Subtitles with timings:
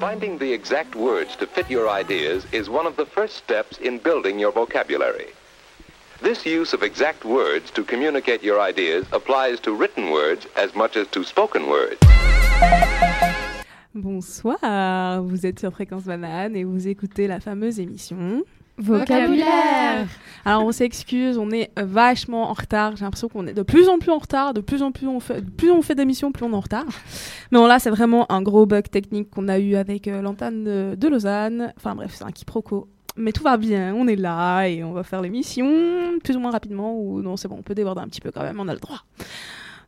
[0.00, 3.98] Finding the exact words to fit your ideas is one of the first steps in
[3.98, 5.28] building your vocabulary.
[6.20, 10.98] This use of exact words to communicate your ideas applies to written words as much
[10.98, 11.98] as to spoken words.
[13.94, 18.44] Bonsoir, vous êtes sur Fréquence Banane et vous écoutez la fameuse émission
[18.78, 20.06] Vocabulaire
[20.44, 22.96] Alors on s'excuse, on est vachement en retard.
[22.96, 25.20] J'ai l'impression qu'on est de plus en plus en retard, de plus en plus on
[25.20, 26.86] fait, plus on fait d'émissions, plus on est en retard.
[27.50, 30.64] Mais bon là c'est vraiment un gros bug technique qu'on a eu avec euh, l'antenne
[30.96, 31.72] de, Lausanne.
[31.76, 32.88] Enfin bref, c'est un quiproquo.
[33.16, 35.66] Mais tout va bien, on est là et on va faire l'émission
[36.22, 38.42] plus ou moins rapidement ou non c'est bon, on peut déborder un petit peu quand
[38.42, 39.02] même, on a le droit.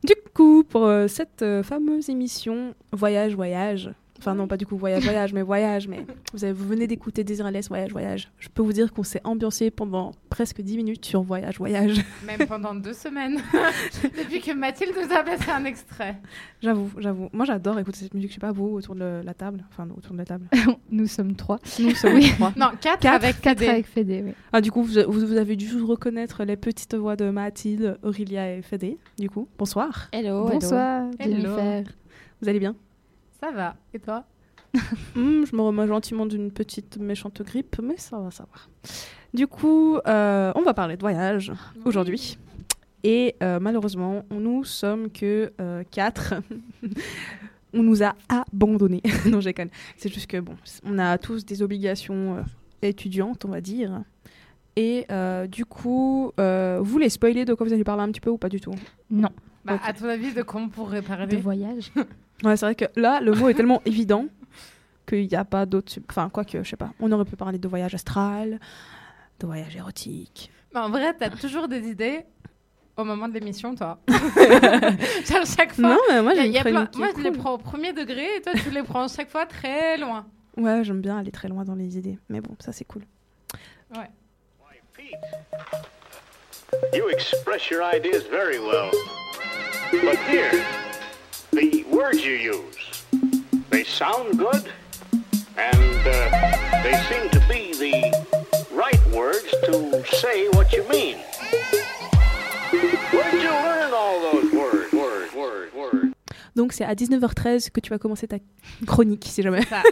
[0.05, 4.77] Du coup, pour euh, cette euh, fameuse émission Voyage, Voyage, Enfin non, pas du coup
[4.77, 5.87] voyage, voyage, mais voyage.
[5.89, 8.31] Mais vous, avez, vous venez d'écouter Desireless Voyage, Voyage.
[8.39, 12.01] Je peux vous dire qu'on s'est ambiancé pendant presque 10 minutes sur Voyage, Voyage.
[12.27, 13.39] Même pendant deux semaines.
[14.03, 16.17] Depuis que Mathilde nous a passé un extrait.
[16.61, 17.29] J'avoue, j'avoue.
[17.33, 18.31] Moi j'adore écouter cette musique.
[18.31, 19.65] Je sais pas, vous, autour de la table.
[19.71, 20.47] Enfin, autour de la table.
[20.91, 21.59] Nous sommes trois.
[21.79, 22.31] Nous sommes Oui.
[22.35, 22.53] trois.
[22.57, 23.71] Non, quatre, Quatre, avec Quatre Fédé.
[23.71, 24.33] avec Fédé, oui.
[24.53, 28.99] Ah, du coup, vous, avez dû reconnaître les petites voix de Mathilde, Aurélia et Fédé.
[29.19, 30.09] Du coup, bonsoir.
[30.13, 30.49] Hello.
[30.49, 31.37] Bonsoir, Hello.
[31.37, 31.85] Jennifer.
[32.43, 32.75] Vous allez bien?
[33.41, 33.77] Ça va.
[33.95, 34.25] Et toi
[35.15, 38.91] Hmm, je me remets gentiment d'une petite méchante grippe, mais ça va, ça va.
[39.33, 41.53] Du coup, euh, on va parler de voyage
[41.85, 42.39] aujourd'hui.
[43.03, 46.35] Et euh, malheureusement, nous sommes que euh, quatre.
[47.73, 49.03] on nous a abandonnés.
[49.27, 49.71] non, déconne.
[49.97, 52.43] C'est juste que, bon, on a tous des obligations euh,
[52.83, 54.03] étudiantes, on va dire.
[54.77, 58.21] Et euh, du coup, euh, vous les spoiler de quoi vous allez parler un petit
[58.21, 58.75] peu ou pas du tout?
[59.11, 59.31] Non,
[59.65, 59.79] bah.
[59.85, 61.93] À ton avis, de quoi on pourrait de parler voyage.
[62.45, 64.27] Ouais, c'est vrai que là, le mot est tellement évident
[65.07, 65.91] qu'il n'y a pas d'autre.
[65.93, 66.91] sub- Enfin, quoi que, je sais pas.
[67.01, 68.61] On aurait pu parler de voyage astral,
[69.41, 70.51] de voyage érotique.
[70.73, 72.25] Bah, En vrai, t'as toujours des idées
[72.97, 73.99] au moment de l'émission, toi.
[74.09, 75.89] Genre, chaque fois.
[75.89, 76.87] Non, mais moi, j'ai Moi,
[77.17, 77.39] je les cool.
[77.39, 80.27] prends au premier degré et toi, tu les prends chaque fois très loin.
[80.57, 82.19] Ouais, j'aime bien aller très loin dans les idées.
[82.29, 83.03] Mais bon, ça, c'est cool.
[83.97, 84.11] Ouais.
[86.93, 88.91] You express your ideas very well.
[89.91, 90.51] But here,
[91.53, 93.05] the words you use,
[93.71, 94.65] they sound good,
[95.57, 98.13] and uh, they seem to be the
[98.73, 101.17] right words to say what you mean.
[103.13, 104.93] Where'd you learn all those words?
[104.93, 106.15] Words, words, words?
[106.55, 108.39] Donc, c'est à 19h13 que tu vas commencer ta
[108.87, 109.63] chronique, si jamais.
[109.65, 109.83] Ça,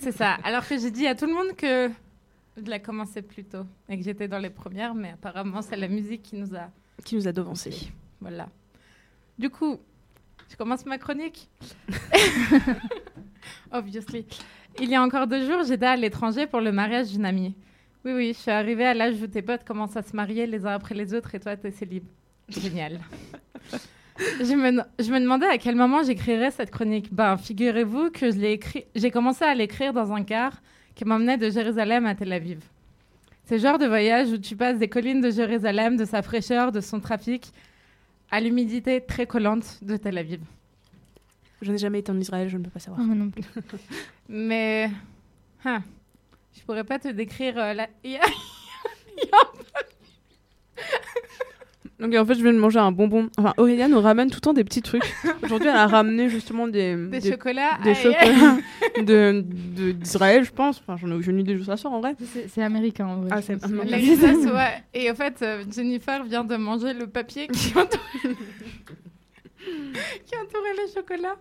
[0.00, 0.38] C'est ça.
[0.42, 1.90] Alors que j'ai dit à tout le monde que
[2.56, 5.88] je la commençais plus tôt et que j'étais dans les premières, mais apparemment, c'est la
[5.88, 6.70] musique qui nous a.
[7.04, 7.92] Qui nous a devancé.
[8.20, 8.48] Voilà.
[9.38, 9.78] Du coup,
[10.50, 11.48] je commence ma chronique.
[13.72, 14.26] Obviously.
[14.80, 17.54] Il y a encore deux jours, j'étais à l'étranger pour le mariage d'une amie.
[18.04, 20.66] Oui, oui, je suis arrivée à l'âge où tes potes commencent à se marier les
[20.66, 22.04] uns après les autres et toi, t'es célib.
[22.48, 23.00] Génial.
[24.18, 27.12] je, me, je me demandais à quel moment j'écrirais cette chronique.
[27.12, 30.60] Ben, figurez-vous que je l'ai écrit, j'ai commencé à l'écrire dans un car
[30.94, 32.60] qui m'emmenait de Jérusalem à Tel Aviv.
[33.44, 36.72] C'est le genre de voyage où tu passes des collines de Jérusalem, de sa fraîcheur,
[36.72, 37.52] de son trafic,
[38.30, 40.40] à l'humidité très collante de Tel Aviv.
[41.62, 43.02] Je n'ai jamais été en Israël, je ne peux pas savoir.
[43.04, 43.42] moi non plus.
[44.28, 44.90] Mais
[45.64, 45.82] hein,
[46.56, 47.88] je pourrais pas te décrire euh, la...
[48.04, 48.20] Il y a-
[49.16, 49.38] il y a
[52.00, 53.30] Donc, en fait, je viens de manger un bonbon.
[53.38, 55.04] Enfin, Aurélia nous ramène tout le temps des petits trucs.
[55.42, 57.78] Aujourd'hui, elle a ramené justement des, des, des- chocolats.
[57.84, 58.56] des Aïe, chocolats
[59.00, 59.44] de-
[59.76, 60.80] de- d'Israël, je pense.
[60.80, 62.16] Enfin, j'en ai aucune idée d'où ça sort en vrai.
[62.32, 63.28] C'est c'est américain en vrai.
[63.30, 63.96] Ah, c'est américain.
[63.96, 64.82] Les ouais.
[64.92, 68.34] Et en fait, euh, Jennifer vient de manger le papier qui entourait,
[70.26, 71.36] qui entourait le chocolat.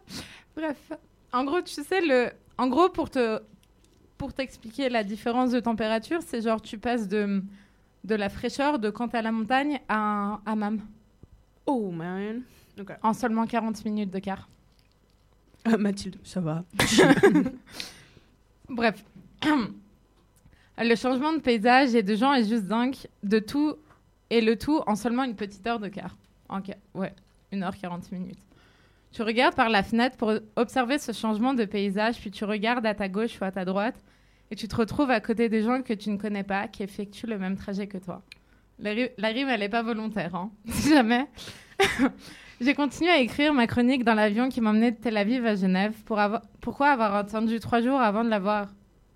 [0.56, 0.78] Bref,
[1.32, 2.30] en gros, tu sais, le...
[2.58, 3.40] en gros, pour te
[4.18, 7.42] pour t'expliquer la différence de température, c'est genre tu passes de,
[8.04, 10.80] de la fraîcheur de quand t'es à la montagne à un hammam
[11.66, 12.42] Oh man.
[13.02, 14.48] en seulement 40 minutes de quart.
[15.66, 16.64] Ah, Mathilde, ça va.
[18.70, 19.04] Bref.
[20.78, 22.96] Le changement de paysage et de gens est juste dingue.
[23.22, 23.76] De tout
[24.30, 26.16] et le tout en seulement une petite heure de quart.
[26.50, 27.14] En ca- ouais,
[27.52, 28.40] 1h40 minutes.
[29.12, 32.96] Tu regardes par la fenêtre pour observer ce changement de paysage, puis tu regardes à
[32.96, 33.96] ta gauche ou à ta droite,
[34.54, 37.26] et tu te retrouves à côté des gens que tu ne connais pas, qui effectuent
[37.26, 38.22] le même trajet que toi.
[38.78, 41.26] La, ri- la rime, elle n'est pas volontaire, hein, si jamais.
[42.62, 45.96] J'ai continué à écrire ma chronique dans l'avion qui m'emmenait de Tel Aviv à Genève.
[46.06, 46.44] Pour avoir...
[46.62, 48.68] Pourquoi avoir attendu trois jours avant de l'avoir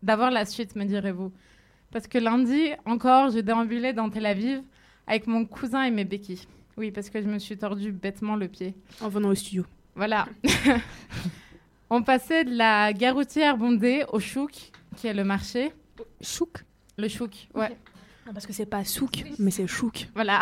[0.02, 1.32] d'avoir la suite, me direz-vous?
[1.92, 4.64] Parce que lundi, encore, je déambulais dans Tel Aviv
[5.06, 6.48] avec mon cousin et mes béquilles.
[6.78, 8.74] Oui, parce que je me suis tordu bêtement le pied.
[9.02, 9.66] En venant au studio.
[9.96, 10.26] Voilà.
[11.90, 15.72] On passait de la gare routière bondée au chouk, qui est le marché.
[16.22, 16.64] Chouk
[16.98, 17.70] Le chouk, ouais.
[18.26, 20.10] Non, parce que c'est pas souk, mais c'est chouk.
[20.16, 20.42] Voilà.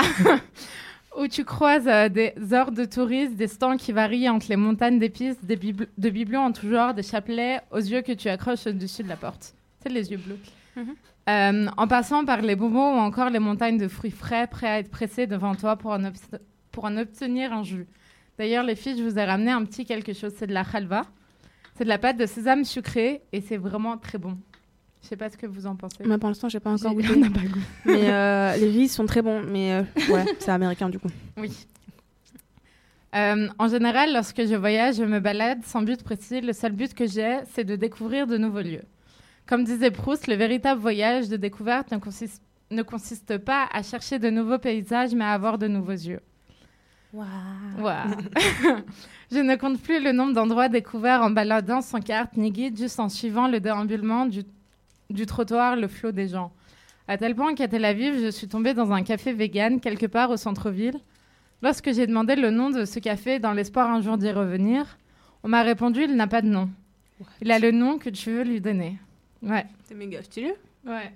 [1.17, 4.99] où tu croises euh, des hordes de touristes, des stands qui varient entre les montagnes
[4.99, 8.67] d'épices, des bibl- de bibelots en tout genre, des chapelets aux yeux que tu accroches
[8.67, 9.53] au-dessus de la porte.
[9.81, 10.39] C'est les yeux bleus.
[10.75, 10.95] Mhm.
[11.29, 14.79] Euh, en passant par les bonbons ou encore les montagnes de fruits frais prêts à
[14.79, 15.99] être pressés devant toi pour en,
[16.71, 17.87] pour en obtenir un jus.
[18.37, 20.33] D'ailleurs, les filles, je vous ai ramené un petit quelque chose.
[20.37, 21.03] C'est de la halva.
[21.77, 24.37] C'est de la pâte de sésame sucrée et c'est vraiment très bon.
[25.03, 25.97] Je sais pas ce que vous en pensez.
[26.05, 27.09] Mais pour l'instant, j'ai pas encore goûté.
[27.15, 27.39] on pas
[27.85, 29.43] mais euh, les riz sont très bons.
[29.43, 31.09] Mais euh, ouais, c'est américain du coup.
[31.37, 31.51] Oui.
[33.13, 36.41] Euh, en général, lorsque je voyage, je me balade sans but précis.
[36.41, 38.83] Le seul but que j'ai, c'est de découvrir de nouveaux lieux.
[39.45, 42.41] Comme disait Proust, le véritable voyage de découverte ne consiste,
[42.71, 46.21] ne consiste pas à chercher de nouveaux paysages, mais à avoir de nouveaux yeux.
[49.31, 52.99] Je ne compte plus le nombre d'endroits découverts en baladant sans carte ni guide, juste
[52.99, 54.43] en suivant le déambulement du,
[55.09, 56.51] du trottoir, le flot des gens.
[57.07, 60.31] À tel point qu'à Tel Aviv, je suis tombée dans un café vegan quelque part
[60.31, 60.99] au centre-ville.
[61.61, 64.97] Lorsque j'ai demandé le nom de ce café dans l'espoir un jour d'y revenir,
[65.43, 66.69] on m'a répondu il n'a pas de nom.
[67.41, 68.97] Il a le nom que tu veux lui donner.
[69.41, 69.65] Ouais.
[69.83, 70.53] C'est méga stylé.
[70.85, 71.11] Ouais.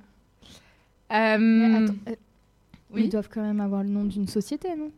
[1.12, 2.16] Euh, attends, euh,
[2.92, 3.04] oui.
[3.06, 4.92] Ils doivent quand même avoir le nom d'une société, non?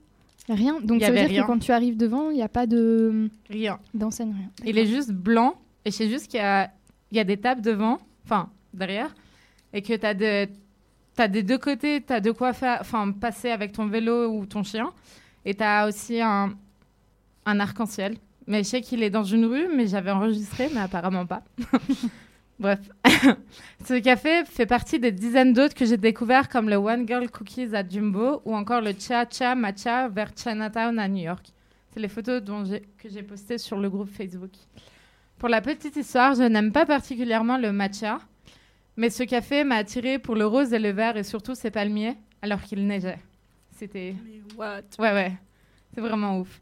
[0.50, 0.80] Rien.
[0.82, 1.42] Donc Y ça veut dire rien.
[1.44, 3.80] que quand tu arrives devant, il n'y a pas de rien.
[3.94, 4.50] d'enseigne, rien.
[4.66, 5.56] Il est juste blanc
[5.86, 6.72] et c'est juste qu'il y a,
[7.12, 9.14] y a des tables devant, enfin derrière,
[9.74, 10.48] et que tu as, de,
[11.16, 14.46] t'as des deux côtés, tu as de quoi faire, enfin, passer avec ton vélo ou
[14.46, 14.92] ton chien.
[15.46, 16.54] Et tu as aussi un,
[17.46, 18.18] un arc-en-ciel.
[18.48, 21.44] Mais je sais qu'il est dans une rue, mais j'avais enregistré, mais apparemment pas.
[22.62, 22.80] Bref.
[23.86, 27.76] Ce café fait partie des dizaines d'autres que j'ai découverts, comme le One Girl Cookies
[27.76, 31.48] à Jumbo ou encore le Cha Cha Matcha vers Chinatown à New York.
[31.92, 34.52] C'est les photos dont que j'ai postées sur le groupe Facebook.
[35.40, 38.20] Pour la petite histoire, je n'aime pas particulièrement le matcha,
[38.96, 42.16] mais ce café m'a attiré pour le rose et le vert et surtout ses palmiers
[42.44, 43.18] alors qu'il neigeait.
[43.72, 44.14] C'était
[44.56, 44.84] What?
[45.00, 45.34] Ouais, ouais.
[45.96, 46.62] C'est vraiment ouf.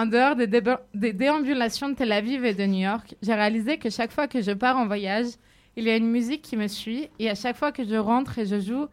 [0.00, 3.90] En dehors des, des déambulations de Tel Aviv et de New York, j'ai réalisé que
[3.90, 5.26] chaque fois que je pars en voyage,
[5.76, 8.38] il y a une musique qui me suit et à chaque fois que je rentre
[8.38, 8.86] et je joue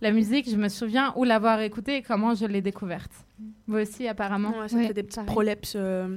[0.00, 3.10] la musique, je me souviens où l'avoir écoutée et comment je l'ai découverte.
[3.66, 4.50] Vous aussi, apparemment.
[4.58, 5.30] Ouais, ça Ouais, fait des petits pareil.
[5.32, 6.16] prolepses euh,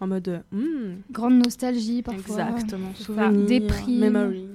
[0.00, 0.44] en mode.
[0.52, 2.50] hmm, Grande nostalgie parfois.
[2.50, 2.94] exactement.
[2.94, 3.98] Souvenirs, Déprime.
[3.98, 4.48] memories.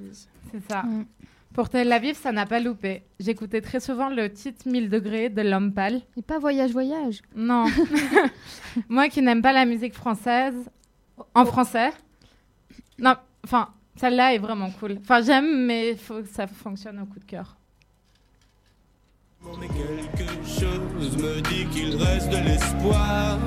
[0.52, 0.84] C'est ça.
[0.84, 1.06] Mm.
[1.54, 3.04] Pour Tel Aviv, ça n'a pas loupé.
[3.20, 6.02] J'écoutais très souvent le titre 1000 degrés de l'homme pâle.
[6.16, 7.22] Et pas voyage voyage.
[7.36, 7.66] Non.
[8.90, 10.56] Moi qui n'aime pas la musique française,
[11.36, 11.92] en français.
[13.00, 14.98] Non, enfin, celle-là est vraiment cool.
[15.02, 17.58] Enfin, j'aime, mais il faut que ça fonctionne au coup de cœur.
[19.60, 23.40] Mais quelque chose me dit qu'il reste de l'espoir.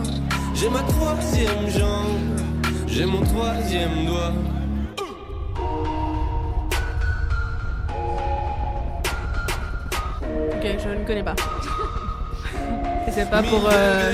[0.55, 2.41] J'ai ma troisième jambe,
[2.87, 4.33] j'ai mon troisième doigt.
[11.05, 11.35] Ne connais pas.
[13.07, 13.69] Et c'est pas pour.
[13.71, 14.13] euh.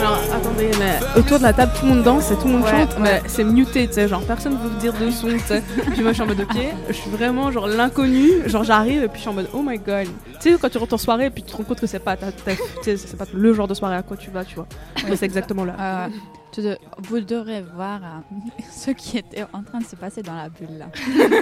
[0.00, 2.62] Alors attendez, mais autour de la table tout le monde danse et tout le monde
[2.62, 3.00] Ouais, chante, ouais.
[3.02, 5.62] mais c'est muté, tu sais, genre personne veut dire de son, tu sais.
[5.92, 6.56] Puis moi je suis en mode ok,
[6.88, 9.78] je suis vraiment genre l'inconnu, genre j'arrive et puis je suis en mode oh my
[9.78, 10.06] god.
[10.40, 11.98] Tu sais, quand tu rentres en soirée et puis tu te rends compte que c'est
[11.98, 14.42] pas, ta- ta- tu sais, c'est pas le genre de soirée à quoi tu vas,
[14.44, 14.66] tu vois.
[15.06, 15.74] Mais c'est exactement là.
[15.78, 16.08] Euh,
[16.52, 20.34] tu de- vous devrez voir euh, ce qui était en train de se passer dans
[20.34, 20.86] la bulle là.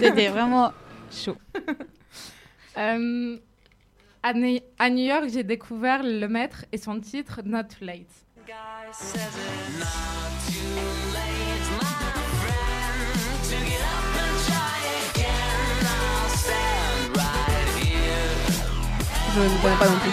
[0.01, 0.73] C'était vraiment
[1.13, 1.37] chaud.
[2.77, 3.37] Euh,
[4.23, 8.07] à, New- à New York, j'ai découvert le maître et son titre Not Too Late.
[19.35, 20.11] Je ne connais pas non plus.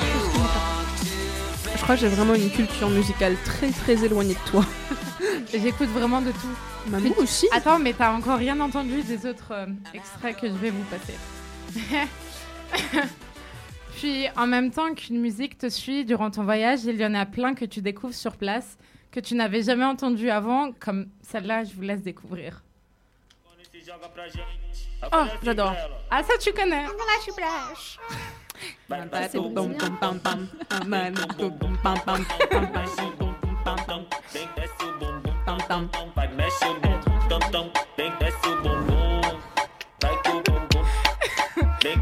[1.75, 4.65] Je crois que j'ai vraiment une culture musicale très très éloignée de toi.
[5.51, 6.89] J'écoute vraiment de tout.
[6.89, 7.47] Maman aussi.
[7.51, 11.15] Attends, mais t'as encore rien entendu des autres euh, extraits que je vais vous passer.
[13.97, 17.25] Puis, en même temps qu'une musique te suit durant ton voyage, il y en a
[17.25, 18.77] plein que tu découvres sur place,
[19.11, 22.61] que tu n'avais jamais entendu avant, comme celle-là, je vous laisse découvrir.
[25.13, 25.75] Oh, j'adore.
[26.09, 26.85] Ah, ça, tu connais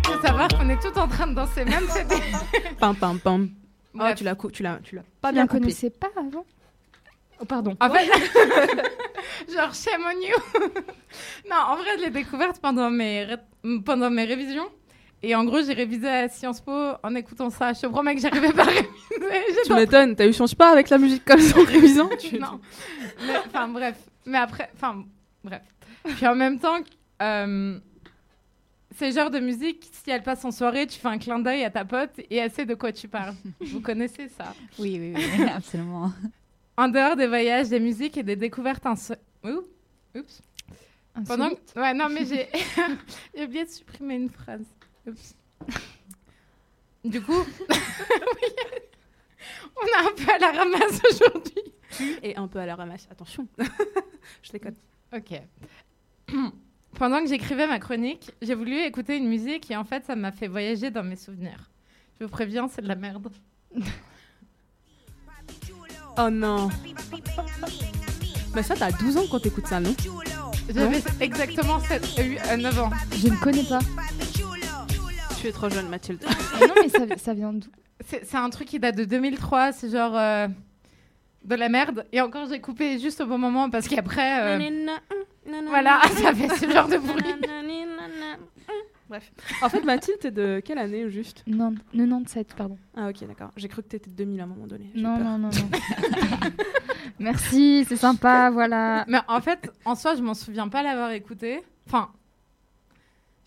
[0.04, 2.22] faut savoir qu'on est tout en train de danser, même c'était...
[2.80, 3.50] Pam pam pam.
[3.94, 4.16] Oh, Bref.
[4.16, 6.46] tu l'as tu l'as tu l'as Pas bien connaissais pas avant.
[7.40, 7.76] Oh pardon.
[7.80, 8.08] En fait,
[9.54, 10.36] genre shame on you.
[11.50, 13.36] non, en vrai, je l'ai découverte pendant mes,
[13.86, 14.70] pendant mes révisions.
[15.26, 17.72] Et en gros, j'ai révisé à Sciences Po en écoutant ça.
[17.72, 18.90] Je te promets que j'arrivais pas à réviser.
[19.66, 22.38] Tu m'étonnes, t'as eu Sciences pas avec la musique comme ça en révisant tu...
[22.40, 22.60] non.
[23.48, 23.96] Enfin, bref.
[24.26, 25.04] Mais après, enfin,
[25.44, 25.62] bref.
[26.04, 26.76] Puis en même temps,
[27.22, 27.80] euh,
[28.98, 31.64] C'est le genre de musique, si elle passe en soirée, tu fais un clin d'œil
[31.64, 33.34] à ta pote et elle sait de quoi tu parles.
[33.62, 34.54] Vous connaissez ça?
[34.78, 36.12] Oui, oui, oui, absolument.
[36.76, 39.16] En dehors des voyages, des musiques et des découvertes inso-
[39.46, 39.62] Ouh,
[40.16, 40.42] Oups.
[41.28, 42.48] Pendant que- Ouais, non, mais j'ai
[43.36, 44.66] j'ai oublié de supprimer une phrase.
[45.08, 45.36] Oups.
[47.04, 47.70] Du coup, oui.
[49.76, 51.74] on est un peu à la ramasse aujourd'hui.
[52.22, 53.10] Et un peu à la ramasse.
[53.12, 53.46] Attention.
[54.42, 54.76] Je déconne.
[55.14, 55.42] Ok.
[56.96, 60.32] Pendant que j'écrivais ma chronique, j'ai voulu écouter une musique et en fait, ça m'a
[60.32, 61.70] fait voyager dans mes souvenirs.
[62.20, 63.28] Je vous préviens, c'est de la merde.
[66.18, 66.70] Oh non.
[68.56, 69.96] Mais ça, t'as 12 ans quand t'écoutes ça, non?
[70.70, 72.92] J'avais exactement 7, euh, 9 ans.
[73.18, 73.80] Je ne connais pas.
[75.44, 76.24] Tu es trop jeune, Mathilde.
[76.58, 77.68] Mais non, mais ça, ça vient d'où?
[78.00, 80.48] C'est c'est un truc qui date de 2003, c'est genre euh,
[81.44, 82.06] de la merde.
[82.14, 84.88] Et encore, j'ai coupé juste au bon moment parce qu'après, euh,
[85.68, 87.26] voilà, ça fait ce genre de bruit.
[89.10, 89.34] Bref.
[89.62, 91.44] En fait, Mathilde, t'es de quelle année au juste?
[91.46, 92.78] Non, 97, pardon.
[92.96, 93.52] Ah, ok, d'accord.
[93.58, 94.92] J'ai cru que t'étais de 2000 à un moment donné.
[94.96, 95.26] Non, peur.
[95.26, 96.50] non, non, non.
[97.20, 99.04] Merci, c'est sympa, voilà.
[99.10, 101.62] Mais en fait, en soi, je m'en souviens pas l'avoir écouté.
[101.86, 102.12] Enfin,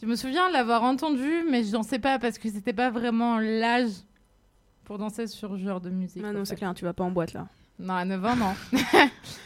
[0.00, 3.38] je me souviens l'avoir entendu, mais je n'en sais pas parce que c'était pas vraiment
[3.38, 3.90] l'âge
[4.84, 6.22] pour danser sur ce genre de musique.
[6.24, 7.46] Ah non, c'est clair, tu vas pas en boîte là.
[7.78, 8.54] Non, à 9 ans, non.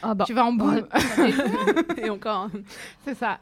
[0.02, 0.86] Ah bah, tu vas en boule.
[1.96, 2.42] Et encore.
[2.42, 2.50] hein.
[3.04, 3.38] C'est ça.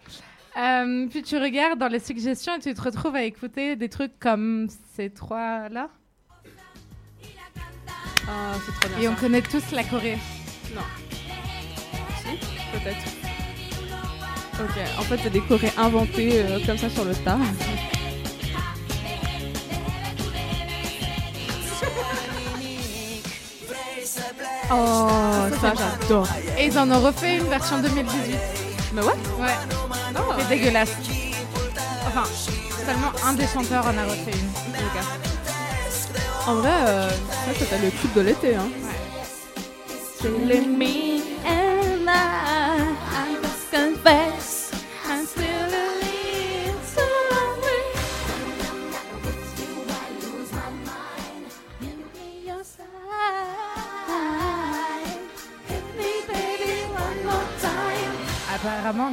[0.56, 4.18] Euh, puis tu regardes dans les suggestions et tu te retrouves à écouter des trucs
[4.18, 5.88] comme ces trois-là.
[8.28, 9.00] Ah, c'est trop bien.
[9.00, 10.18] Et on connaît tous la Corée.
[10.64, 10.72] Si,
[12.72, 13.27] peut-être.
[14.60, 17.38] Ok, en fait, c'est des chorés inventés euh, comme ça sur le tas.
[24.70, 25.08] Oh,
[25.62, 26.28] ça j'adore.
[26.58, 28.36] Et ils en ont refait une version 2018.
[28.92, 29.54] Mais ouais, Ouais.
[30.38, 30.90] C'est dégueulasse.
[32.06, 32.24] Enfin,
[32.84, 34.50] seulement un des chanteurs en a refait une.
[36.50, 38.56] en vrai, euh, ça c'était le tube de l'été.
[38.56, 38.68] Hein.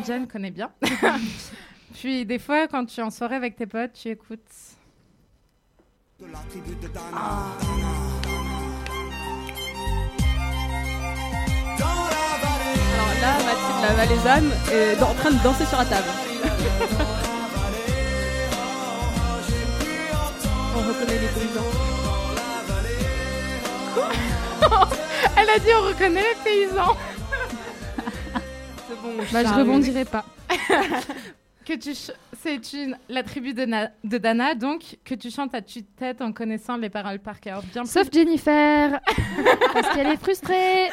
[0.05, 0.71] Jen connaît bien.
[1.93, 4.39] Puis des fois, quand tu es en soirée avec tes potes, tu écoutes.
[6.21, 6.31] Alors
[13.21, 16.07] là, Mathilde la Valaisanne est en train de danser sur la table.
[20.75, 21.71] On reconnaît les paysans.
[25.37, 26.95] Elle a dit on reconnaît les paysans.
[29.01, 30.25] Bon, bah, je rebondirai pas.
[31.65, 35.55] Que tu ch- c'est une la tribu de, Na- de Dana donc que tu chantes
[35.55, 37.63] à tue-tête en connaissant les paroles par cœur.
[37.73, 38.99] Bien plus- Sauf Jennifer,
[39.73, 40.89] parce qu'elle est frustrée.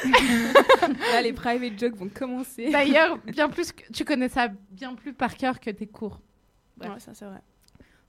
[1.13, 2.71] Là, les private jokes vont commencer.
[2.71, 6.23] D'ailleurs, bien plus que tu connais ça bien plus par cœur que tes cours.
[6.81, 7.43] Ouais, ça c'est vrai.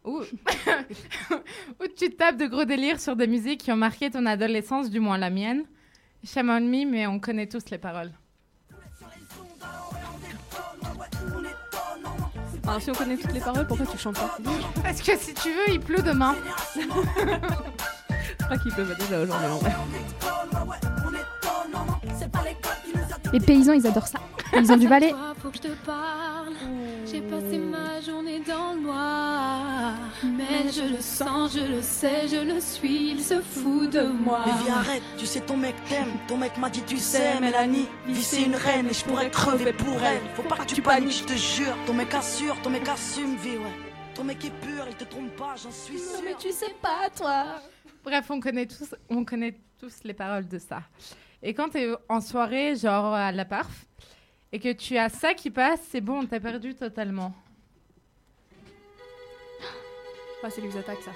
[0.05, 0.21] Ou
[1.81, 5.01] ou tu tapes de gros délires sur des musiques qui ont marqué ton adolescence, du
[5.01, 5.63] moins la mienne.
[6.23, 8.11] Shame on me, mais on connaît tous les paroles.
[12.65, 14.37] Alors si on connaît toutes les paroles, pourquoi tu chantes pas
[14.81, 16.35] Parce que si tu veux, il pleut demain.
[16.75, 19.71] Je crois qu'ils peuvent déjà aujourd'hui en vrai.
[23.33, 24.19] Les paysans, ils adorent ça.
[24.55, 25.13] Ils ont du balai.
[30.73, 33.11] Je le sens, je le sais, je le suis.
[33.11, 34.41] Il se fout de moi.
[34.45, 37.87] Mais viens arrête, tu sais ton mec t'aime, ton mec m'a dit tu sais Mélanie,
[38.07, 40.21] vie c'est une reine et je pourrais crever pour elle.
[40.35, 43.57] Faut pas que tu paniques, je te jure, ton mec assure, ton mec assume vie
[43.57, 43.93] ouais.
[44.15, 46.21] Ton mec est pur, il te trompe pas, j'en suis sûr.
[46.23, 47.45] mais tu sais pas, toi.
[48.03, 50.81] Bref, on connaît tous, on connaît tous les paroles de ça.
[51.41, 53.85] Et quand tu es en soirée, genre à la parf,
[54.51, 57.33] et que tu as ça qui passe, c'est bon, t'as perdu totalement.
[60.45, 61.11] Ah, c'est les attaques ça.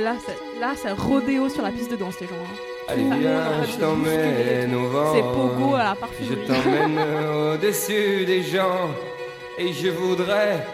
[0.00, 2.34] Là, c'est, là, c'est rodéo sur la piste de danse, les gens.
[2.34, 2.56] hein.
[2.88, 5.14] Allez viens, je t'emmène au vent.
[5.14, 6.46] C'est Pogo à la Je parfumerie.
[6.46, 6.98] t'emmène
[7.54, 8.90] au-dessus des gens
[9.56, 10.66] et je voudrais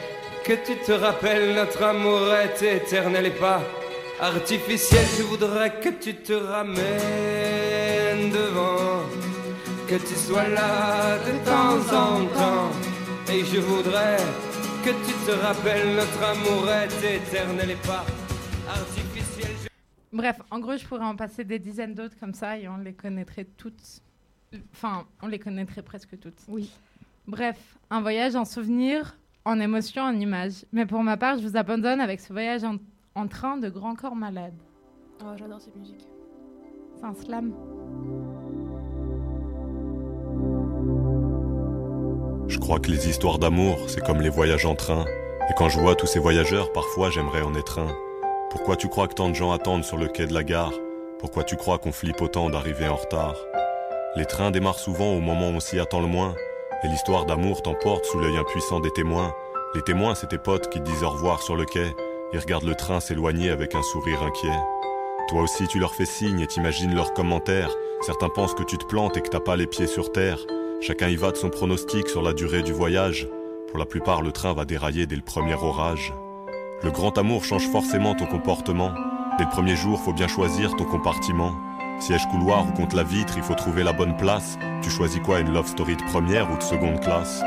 [0.43, 3.61] que tu te rappelles notre amour est éternel et pas
[4.21, 5.05] artificiel.
[5.19, 9.03] Je voudrais que tu te ramènes devant,
[9.87, 12.71] que tu sois là de temps en temps
[13.33, 14.17] et je voudrais
[14.85, 18.05] que tu te rappelles notre amour est éternel et pas
[18.69, 19.51] artificiel.
[19.63, 19.69] Je-
[20.17, 22.93] Bref, en gros, je pourrais en passer des dizaines d'autres comme ça et on les
[22.95, 24.01] connaîtrait toutes.
[24.73, 26.41] Enfin, on les connaîtrait presque toutes.
[26.49, 26.71] Oui.
[27.27, 27.59] Bref,
[27.91, 30.65] un voyage en souvenir en émotion, en images.
[30.73, 32.77] Mais pour ma part, je vous abandonne avec ce voyage en,
[33.15, 34.55] en train de Grand Corps Malade.
[35.23, 36.07] Oh, j'adore cette musique.
[36.99, 37.53] C'est un slam.
[42.51, 45.05] Je crois que les histoires d'amour, c'est comme les voyages en train.
[45.49, 47.95] Et quand je vois tous ces voyageurs, parfois j'aimerais en être un.
[48.51, 50.73] Pourquoi tu crois que tant de gens attendent sur le quai de la gare?
[51.21, 53.37] Pourquoi tu crois qu'on flippe autant d'arriver en retard?
[54.17, 56.35] Les trains démarrent souvent au moment où on s'y attend le moins.
[56.83, 59.33] Et l'histoire d'amour t'emporte sous l'œil impuissant des témoins.
[59.77, 61.87] Les témoins, c'est tes potes qui disent au revoir sur le quai.
[62.33, 64.59] Ils regardent le train s'éloigner avec un sourire inquiet.
[65.29, 67.71] Toi aussi, tu leur fais signe et t'imagines leurs commentaires.
[68.01, 70.41] Certains pensent que tu te plantes et que t'as pas les pieds sur terre.
[70.83, 73.29] Chacun y va de son pronostic sur la durée du voyage.
[73.69, 76.15] Pour la plupart, le train va dérailler dès le premier orage.
[76.83, 78.91] Le grand amour change forcément ton comportement.
[79.37, 81.53] Dès le premier jour, faut bien choisir ton compartiment.
[81.99, 84.59] Siège couloir ou contre la vitre, il faut trouver la bonne place.
[84.81, 87.43] Tu choisis quoi, une love story de première ou de seconde classe?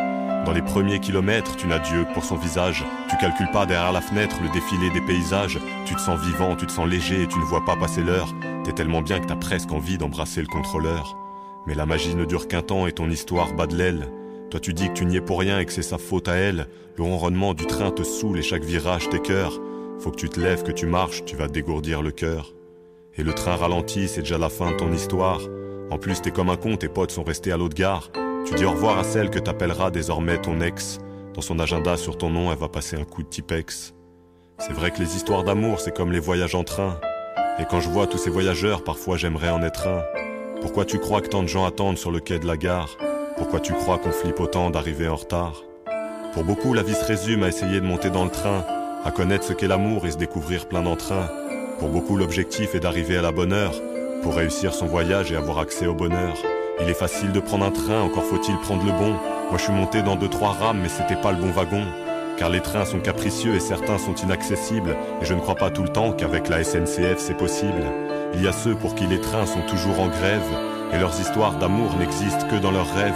[0.46, 2.86] Dans les premiers kilomètres, tu n'as Dieu pour son visage.
[3.10, 5.60] Tu calcules pas derrière la fenêtre le défilé des paysages.
[5.86, 8.32] Tu te sens vivant, tu te sens léger et tu ne vois pas passer l'heure.
[8.64, 11.18] T'es tellement bien que t'as presque envie d'embrasser le contrôleur.
[11.68, 14.08] Mais la magie ne dure qu'un temps et ton histoire bat de l'aile.
[14.50, 16.36] Toi tu dis que tu n'y es pour rien et que c'est sa faute à
[16.36, 16.68] elle.
[16.98, 19.60] Le ronronnement du train te saoule et chaque virage t'écœure.
[20.00, 22.54] Faut que tu te lèves, que tu marches, tu vas dégourdir le cœur.
[23.16, 25.42] Et le train ralentit, c'est déjà la fin de ton histoire.
[25.90, 28.12] En plus t'es comme un con, tes potes sont restés à l'autre gare.
[28.46, 31.00] Tu dis au revoir à celle que t'appelleras désormais ton ex.
[31.34, 33.94] Dans son agenda sur ton nom, elle va passer un coup de Tipex.
[34.60, 37.00] C'est vrai que les histoires d'amour, c'est comme les voyages en train.
[37.60, 40.04] Et quand je vois tous ces voyageurs, parfois j'aimerais en être un.
[40.64, 42.98] Pourquoi tu crois que tant de gens attendent sur le quai de la gare?
[43.36, 45.62] Pourquoi tu crois qu'on flippe autant d'arriver en retard?
[46.34, 48.66] Pour beaucoup, la vie se résume à essayer de monter dans le train,
[49.04, 51.28] à connaître ce qu'est l'amour et se découvrir plein d'entrain.
[51.80, 53.74] Pour beaucoup, l'objectif est d'arriver à la bonne heure,
[54.22, 56.34] pour réussir son voyage et avoir accès au bonheur.
[56.82, 59.12] Il est facile de prendre un train, encore faut-il prendre le bon.
[59.50, 61.84] Moi je suis monté dans deux trois rames, mais c'était pas le bon wagon.
[62.44, 65.82] Car les trains sont capricieux et certains sont inaccessibles, et je ne crois pas tout
[65.82, 67.86] le temps qu'avec la SNCF c'est possible.
[68.34, 70.52] Il y a ceux pour qui les trains sont toujours en grève,
[70.92, 73.14] et leurs histoires d'amour n'existent que dans leurs rêves.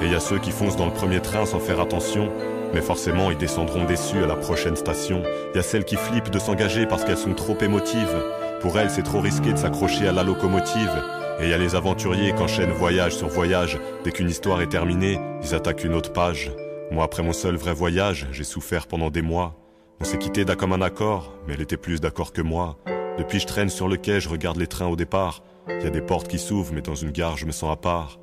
[0.00, 2.32] Et il y a ceux qui foncent dans le premier train sans faire attention,
[2.72, 5.22] mais forcément ils descendront déçus à la prochaine station.
[5.52, 8.16] Il y a celles qui flippent de s'engager parce qu'elles sont trop émotives.
[8.62, 11.02] Pour elles c'est trop risqué de s'accrocher à la locomotive.
[11.38, 13.78] Et il y a les aventuriers qui enchaînent voyage sur voyage.
[14.04, 16.50] Dès qu'une histoire est terminée, ils attaquent une autre page.
[16.90, 19.56] Moi, après mon seul vrai voyage, j'ai souffert pendant des mois.
[20.00, 22.78] On s'est quitté d'un commun accord, mais elle était plus d'accord que moi.
[23.18, 25.42] Depuis, je traîne sur le quai, je regarde les trains au départ.
[25.68, 27.76] Il y a des portes qui s'ouvrent, mais dans une gare, je me sens à
[27.76, 28.18] part.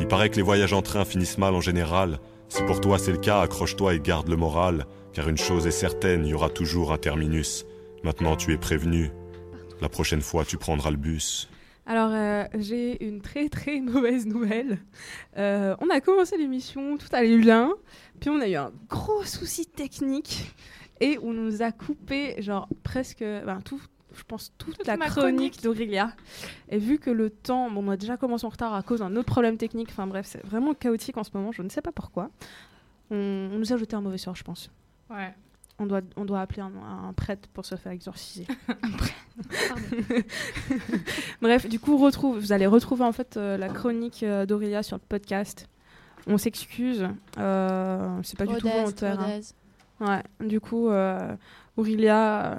[0.00, 2.18] Il paraît que les voyages en train finissent mal en général.
[2.48, 4.86] Si pour toi c'est le cas, accroche-toi et garde le moral.
[5.12, 7.64] Car une chose est certaine, il y aura toujours un terminus.
[8.02, 9.12] Maintenant, tu es prévenu.
[9.80, 11.48] La prochaine fois, tu prendras le bus.
[11.86, 14.78] Alors, euh, j'ai une très très mauvaise nouvelle.
[15.36, 17.74] Euh, on a commencé l'émission, tout allait bien,
[18.20, 20.54] puis on a eu un gros souci technique
[21.00, 23.80] et on nous a coupé, genre presque, ben, tout,
[24.14, 25.62] je pense, toute, Toute la chronique chronique.
[25.62, 26.12] d'Aurélia.
[26.70, 29.14] Et vu que le temps, bon, on a déjà commencé en retard à cause d'un
[29.16, 31.92] autre problème technique, enfin bref, c'est vraiment chaotique en ce moment, je ne sais pas
[31.92, 32.30] pourquoi.
[33.10, 33.16] On,
[33.52, 34.70] on nous a jeté un mauvais sort, je pense.
[35.10, 35.34] Ouais.
[35.80, 36.70] On doit, on doit appeler un,
[37.08, 38.46] un prêtre pour se faire exorciser.
[41.42, 44.96] Bref, du coup, retrouve, vous allez retrouver en fait euh, la chronique euh, d'Aurélia sur
[44.96, 45.68] le podcast.
[46.26, 47.06] On s'excuse,
[47.38, 49.20] euh, c'est pas du tout volontaire.
[49.20, 49.26] hein.
[50.40, 51.36] Ouais, du coup, euh,
[51.76, 52.56] Aurélia, euh,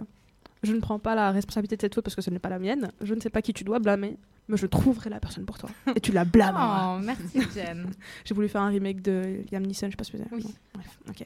[0.64, 2.60] je ne prends pas la responsabilité de cette faute parce que ce n'est pas la
[2.60, 2.92] mienne.
[3.02, 5.70] Je ne sais pas qui tu dois blâmer, mais je trouverai la personne pour toi.
[5.96, 6.98] Et tu la blâmeras.
[6.98, 7.90] Oh, merci Jen.
[8.24, 10.30] J'ai voulu faire un remake de Liam Neeson, je sais pas si vous avez.
[10.32, 10.46] Oui.
[10.74, 11.26] Bref, ok.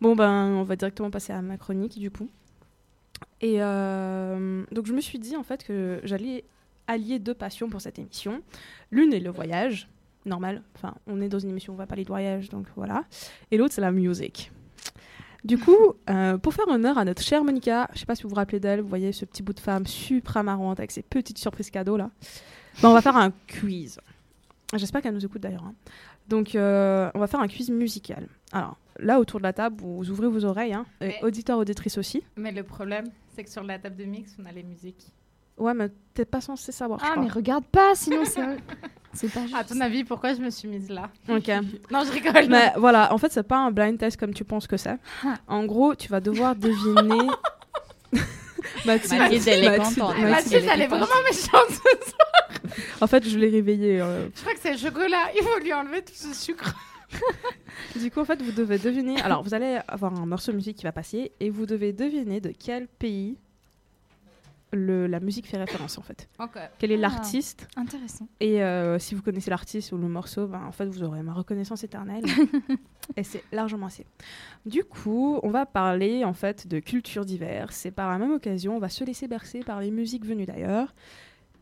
[0.00, 2.28] Bon, ben, on va directement passer à ma chronique, du coup.
[3.40, 6.44] Et euh, donc, je me suis dit, en fait, que j'allais
[6.86, 8.42] allier deux passions pour cette émission.
[8.90, 9.88] L'une est le voyage,
[10.26, 10.62] normal.
[10.76, 13.04] Enfin, on est dans une émission où on va parler de voyage, donc voilà.
[13.50, 14.52] Et l'autre, c'est la musique.
[15.44, 15.76] Du coup,
[16.08, 18.60] euh, pour faire honneur à notre chère Monica, je sais pas si vous vous rappelez
[18.60, 21.96] d'elle, vous voyez ce petit bout de femme super marrante avec ses petites surprises cadeaux
[21.96, 22.10] là.
[22.82, 23.98] On va faire un quiz.
[24.74, 25.64] J'espère qu'elle nous écoute d'ailleurs.
[25.64, 25.74] hein.
[26.28, 28.28] Donc, euh, on va faire un quiz musical.
[28.52, 32.22] Alors, là, autour de la table, vous ouvrez vos oreilles, hein, et auditeurs, auditrices aussi.
[32.36, 35.08] Mais le problème, c'est que sur la table de mix, on a les musiques.
[35.58, 36.98] Ouais, mais t'es pas censé savoir.
[37.00, 37.22] je Ah, crois.
[37.24, 38.40] mais regarde pas, sinon c'est.
[39.14, 39.54] C'est pas juste.
[39.54, 41.46] À ton avis, pourquoi je me suis mise là Ok.
[41.90, 42.46] Non, je rigole.
[42.48, 44.96] mais voilà, en fait, c'est pas un blind test comme tu penses que c'est.
[45.46, 47.28] En gros, tu vas devoir deviner.
[48.86, 49.98] Mathilde, Mathilde, elle est contente.
[50.18, 51.80] Mathilde, Mathilde, elle est vraiment méchante.
[53.02, 54.00] En fait, je l'ai réveillée.
[54.00, 55.30] euh, Je crois que c'est le chocolat.
[55.36, 56.74] Il faut lui enlever tout ce sucre.
[57.96, 59.20] Du coup, en fait, vous devez deviner.
[59.20, 62.40] Alors, vous allez avoir un morceau de musique qui va passer et vous devez deviner
[62.40, 63.36] de quel pays
[64.72, 66.28] le, la musique fait référence en fait.
[66.78, 66.98] Quel est Ah.
[66.98, 68.26] l'artiste Intéressant.
[68.40, 71.32] Et euh, si vous connaissez l'artiste ou le morceau, ben, en fait, vous aurez ma
[71.32, 72.24] reconnaissance éternelle.
[73.16, 74.06] et c'est largement assez.
[74.66, 77.84] Du coup, on va parler en fait de culture diverses.
[77.86, 80.94] Et par la même occasion, on va se laisser bercer par les musiques venues d'ailleurs.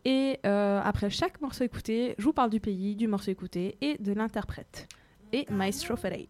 [0.05, 3.99] Et euh, après chaque morceau écouté, je vous parle du pays, du morceau écouté et
[3.99, 4.89] de l'interprète.
[5.33, 6.27] Et Maestro Fade.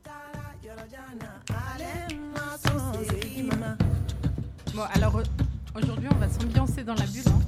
[4.74, 5.22] Bon, alors euh,
[5.74, 7.22] aujourd'hui, on va s'ambiancer dans la bulle.
[7.28, 7.40] hein.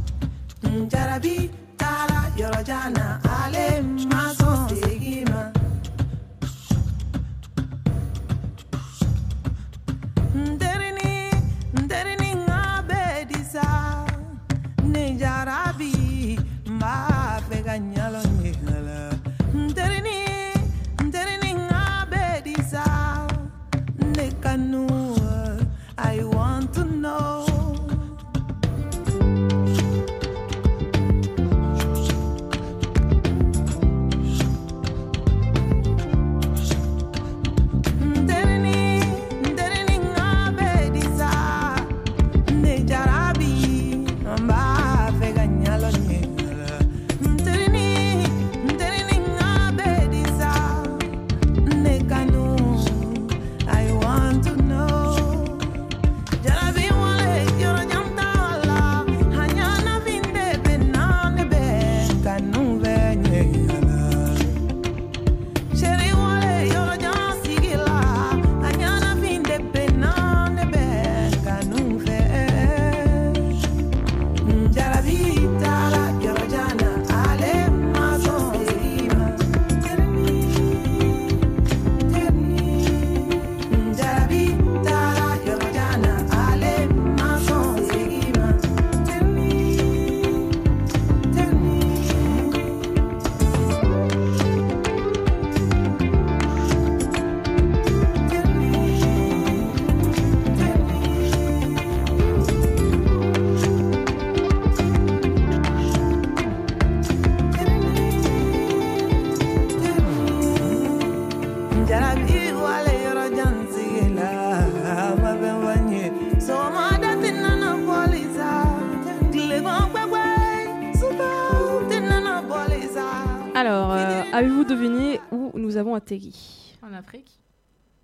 [126.83, 127.39] En Afrique?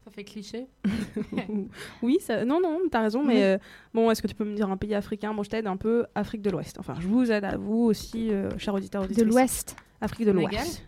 [0.04, 0.66] Ça fait cliché.
[2.02, 2.44] Oui, ça...
[2.44, 3.42] non, non, t'as raison, mais Oui.
[3.42, 3.58] euh,
[3.92, 5.34] bon, est-ce que tu peux me dire un pays africain?
[5.34, 6.78] Bon, je t'aide un peu, Afrique de l'Ouest.
[6.78, 9.76] Enfin, je vous aide à vous aussi, euh, chers auditeurs De l'Ouest.
[10.00, 10.82] Afrique de l'Ouest.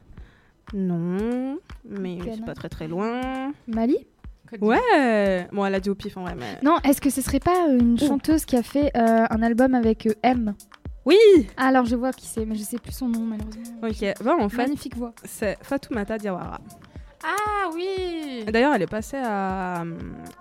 [0.73, 3.53] Non, mais c'est pas très très loin.
[3.67, 3.99] Mali?
[4.61, 6.59] Ouais Bon, elle a dit au pif en vrai, mais...
[6.63, 10.07] Non, est-ce que ce serait pas une chanteuse qui a fait euh, un album avec
[10.07, 10.55] euh, M?
[11.05, 11.17] Oui
[11.57, 13.81] Ah, Alors je vois qui c'est, mais je sais plus son nom malheureusement.
[13.83, 15.13] Ok, bah en fait, Magnifique voix.
[15.25, 16.61] c'est Fatoumata Diawara.
[17.23, 19.85] Ah oui D'ailleurs, elle est passée à,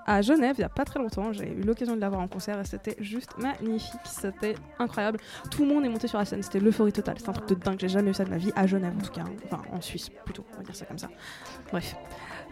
[0.06, 1.34] à Genève il y a pas très longtemps.
[1.34, 4.00] J'ai eu l'occasion de la voir en concert et c'était juste magnifique.
[4.06, 5.20] C'était incroyable.
[5.52, 6.42] Tout le monde est monté sur la scène.
[6.42, 7.16] C'était l'euphorie totale.
[7.20, 7.78] C'est un truc de dingue.
[7.80, 9.22] J'ai jamais vu ça de ma vie à Genève en tout cas.
[9.22, 9.34] hein.
[9.46, 10.46] Enfin, en Suisse plutôt.
[10.54, 11.10] On va dire ça comme ça.
[11.72, 11.96] Bref.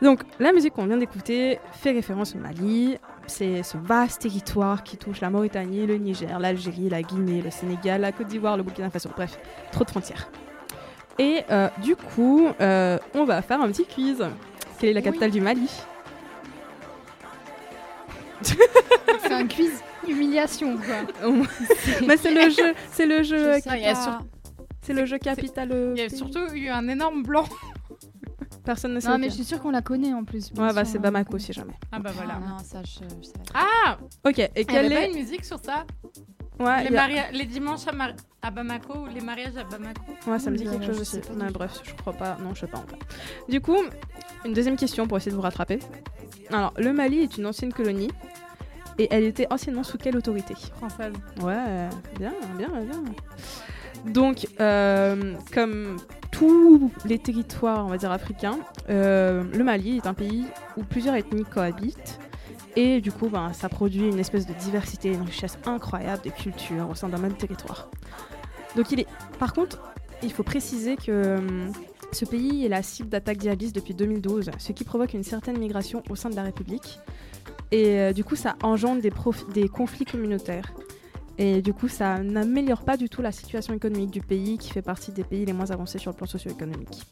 [0.02, 2.98] Donc, la musique qu'on vient d'écouter fait référence au Mali.
[3.28, 8.02] C'est ce vaste territoire qui touche la Mauritanie, le Niger, l'Algérie, la Guinée, le Sénégal,
[8.02, 9.10] la Côte d'Ivoire, le Burkina Faso.
[9.16, 9.38] Bref,
[9.72, 10.30] trop de frontières.
[11.20, 14.24] Et euh, du coup, euh, on va faire un petit quiz.
[14.80, 15.70] Quelle est la capitale du Mali?
[18.44, 19.72] C'est un quiz
[20.08, 21.30] humiliation quoi.
[22.06, 24.20] Mais c'est le jeu, c'est le jeu, Je sais, il y a sur-
[24.82, 25.70] c'est le jeu capital.
[25.72, 27.46] euh, Il y a surtout eu un énorme blanc.
[28.64, 29.10] Personne ne sait.
[29.10, 30.52] Non mais je suis sûre qu'on la connaît en plus.
[30.56, 31.02] Ouais, bah c'est hein.
[31.02, 31.74] Bamako si jamais.
[31.92, 32.36] Ah bah voilà.
[32.36, 33.44] Non, ça, je, je savais.
[33.54, 35.86] Ah Ok, et Il y quelle avait pas est une musique sur ça?
[36.60, 40.40] Ouais, les, a- les dimanches à, Mar- à Bamako ou les mariages à Bamako Ouais,
[40.40, 41.20] ça me dit quelque chose aussi.
[41.54, 42.38] bref, je crois pas.
[42.44, 42.98] Non, je sais pas en fait.
[43.52, 43.78] Du coup,
[44.46, 45.80] une deuxième question pour essayer de vous rattraper.
[46.50, 48.10] Alors, le Mali est une ancienne colonie
[48.98, 50.56] et elle était anciennement sous quelle autorité?
[50.78, 51.14] Française.
[51.42, 53.04] Ouais, bien, bien, bien.
[54.06, 55.98] Donc, euh, comme
[56.32, 58.58] tous les territoires, on va dire africains,
[58.90, 60.46] euh, le Mali est un pays
[60.78, 62.20] où plusieurs ethnies cohabitent.
[62.78, 66.88] Et du coup, ben, ça produit une espèce de diversité, une richesse incroyable des cultures
[66.88, 67.90] au sein d'un même territoire.
[68.76, 69.08] Donc, il est.
[69.40, 69.82] Par contre,
[70.22, 71.72] il faut préciser que hum,
[72.12, 76.04] ce pays est la cible d'attaques djihadistes depuis 2012, ce qui provoque une certaine migration
[76.12, 77.00] au sein de la République.
[77.72, 79.12] Et euh, du coup, ça engendre des,
[79.56, 80.72] des conflits communautaires.
[81.40, 84.84] Et du coup, ça n'améliore pas du tout la situation économique du pays, qui fait
[84.84, 87.08] partie des pays les moins avancés sur le plan socio-économique.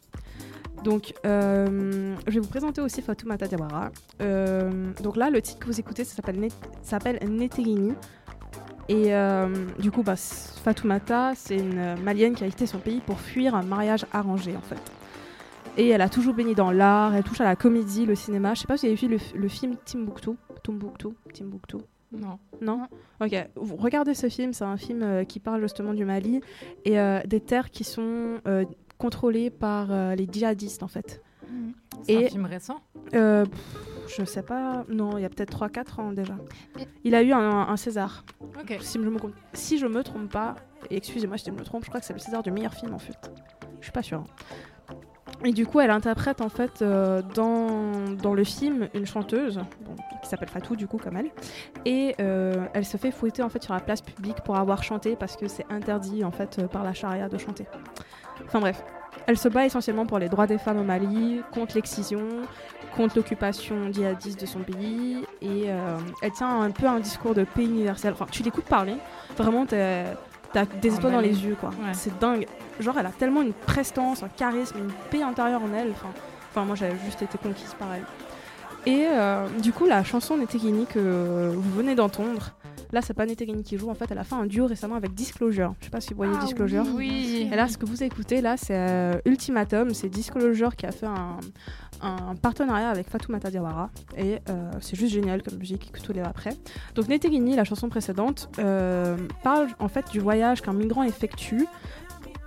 [0.86, 3.90] Donc, euh, je vais vous présenter aussi Fatoumata Diawara.
[4.22, 7.92] Euh, donc là, le titre que vous écoutez, ça s'appelle Neterini.
[8.88, 9.48] Et euh,
[9.80, 13.64] du coup, bah, Fatoumata, c'est une malienne qui a quitté son pays pour fuir un
[13.64, 14.80] mariage arrangé en fait.
[15.76, 18.54] Et elle a toujours baigné dans l'art, elle touche à la comédie, le cinéma.
[18.54, 20.30] Je sais pas si vous avez vu le, film Timbuktu.
[20.62, 21.08] Timbuktu.
[21.34, 21.78] Timbuktu.
[22.12, 22.38] Non.
[22.60, 22.86] Non
[23.20, 23.34] Ok.
[23.56, 26.42] Vous regardez ce film, c'est un film euh, qui parle justement du Mali
[26.84, 28.64] et euh, des terres qui sont euh,
[28.98, 31.22] contrôlées par euh, les djihadistes en fait.
[32.02, 32.80] C'est un film récent?
[33.14, 34.84] euh, pff, Je sais pas.
[34.88, 36.34] Non, il y a peut-être 3-4 ans déjà.
[37.04, 38.24] Il a eu un, un César.
[38.80, 39.18] Si je me,
[39.52, 40.56] si je me trompe pas,
[40.90, 42.94] et excusez-moi si je me trompe, je crois que c'est le César du meilleur film
[42.94, 43.16] en fait.
[43.80, 44.20] Je suis pas sûre.
[44.90, 44.94] hein.
[45.44, 49.94] Et du coup, elle interprète en fait euh, dans, dans le film une chanteuse bon,
[50.22, 51.30] qui s'appelle Fatou du coup comme elle,
[51.84, 55.14] et euh, elle se fait fouetter en fait sur la place publique pour avoir chanté
[55.14, 57.66] parce que c'est interdit en fait euh, par la charia de chanter.
[58.44, 58.82] Enfin bref,
[59.26, 62.20] elle se bat essentiellement pour les droits des femmes au Mali, contre l'excision,
[62.96, 67.44] contre l'occupation djihadiste de son pays, et euh, elle tient un peu un discours de
[67.44, 68.12] paix universel.
[68.12, 68.94] Enfin, tu l'écoutes parler,
[69.36, 71.70] vraiment t'as des étoiles dans les yeux quoi.
[71.70, 71.92] Ouais.
[71.92, 72.46] C'est dingue.
[72.80, 75.90] Genre elle a tellement une prestance, un charisme, une paix intérieure en elle.
[75.90, 76.08] Enfin,
[76.50, 78.04] enfin moi j'ai juste été conquise par elle.
[78.86, 82.52] Et euh, du coup la chanson Netegini que vous venez d'entendre,
[82.92, 85.14] là c'est pas Netegini qui joue, en fait elle a fait un duo récemment avec
[85.14, 85.74] Disclosure.
[85.80, 86.84] Je sais pas si vous voyez Ah Disclosure.
[86.94, 87.48] oui.
[87.52, 91.06] Et là ce que vous écoutez là c'est euh, Ultimatum, c'est Disclosure qui a fait
[91.06, 91.38] un,
[92.02, 96.50] un partenariat avec Fatoumata Diawara et euh, c'est juste génial comme musique, écoutez-les après.
[96.94, 101.66] Donc Netegini, la chanson précédente, euh, parle en fait du voyage qu'un migrant effectue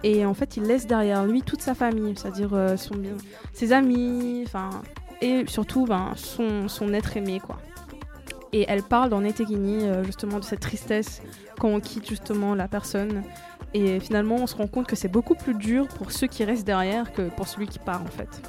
[0.04, 2.96] et en fait il laisse derrière lui toute sa famille, c'est-à-dire euh, son,
[3.54, 4.70] ses amis, enfin
[5.22, 7.58] et surtout ben, son, son être aimé quoi.
[8.52, 11.22] Et elle parle dans Netegini euh, justement de cette tristesse
[11.60, 13.24] quand on quitte justement la personne
[13.74, 16.66] et finalement on se rend compte que c'est beaucoup plus dur pour ceux qui restent
[16.66, 18.42] derrière que pour celui qui part en fait.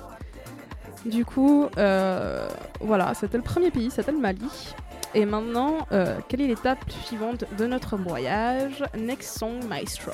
[1.06, 2.48] Du coup, euh,
[2.80, 4.74] voilà, c'était le premier pays, c'était le Mali.
[5.14, 8.84] Et maintenant, euh, quelle est l'étape suivante de notre voyage?
[8.96, 10.12] Next song maestro.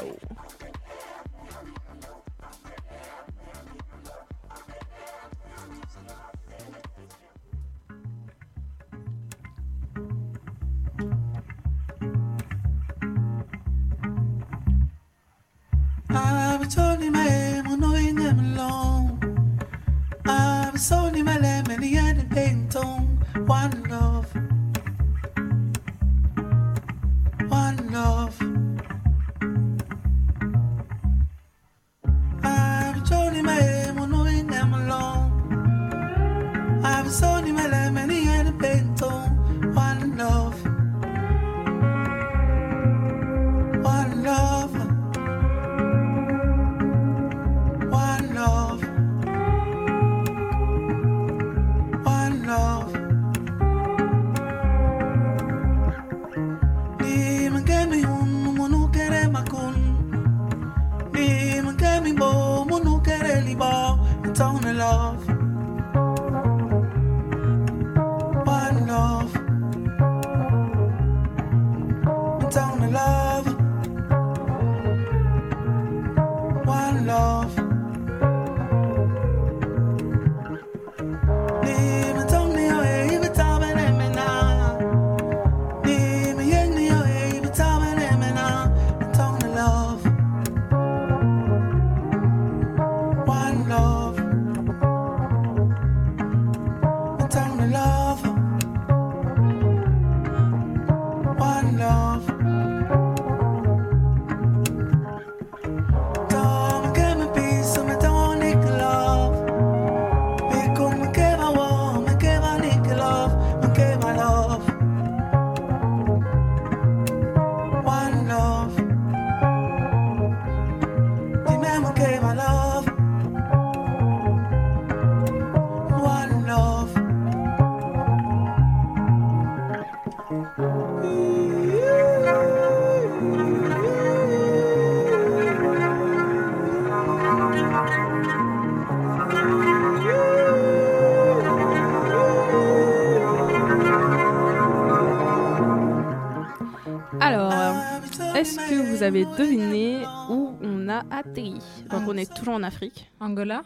[152.37, 153.11] Toujours en Afrique.
[153.21, 153.63] Angola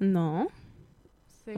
[0.00, 0.48] Non.
[1.44, 1.54] C'est-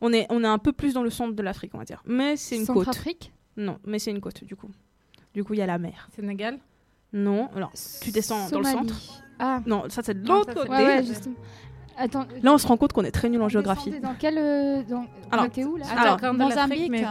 [0.00, 2.02] On est, on est un peu plus dans le centre de l'Afrique, on va dire.
[2.06, 2.84] Mais c'est une côte.
[2.84, 4.68] Centrafrique Non, mais c'est une côte, du coup.
[5.34, 6.08] Du coup, il y a la mer.
[6.14, 6.58] Sénégal
[7.12, 8.94] Non, alors, tu descends dans le centre.
[9.38, 9.60] Ah.
[9.66, 10.70] Non, ça c'est de Non, l'autre ça, c'est- côté.
[10.82, 11.34] Ouais, ouais, justement.
[11.98, 12.26] Attends.
[12.42, 13.98] Là, on se rend compte qu'on est très nul en géographie.
[14.00, 14.36] Dans quel.
[14.36, 15.06] euh, Dans...
[15.30, 16.90] Alors, t'es où là alors, Mozambique.
[16.90, 17.04] mais-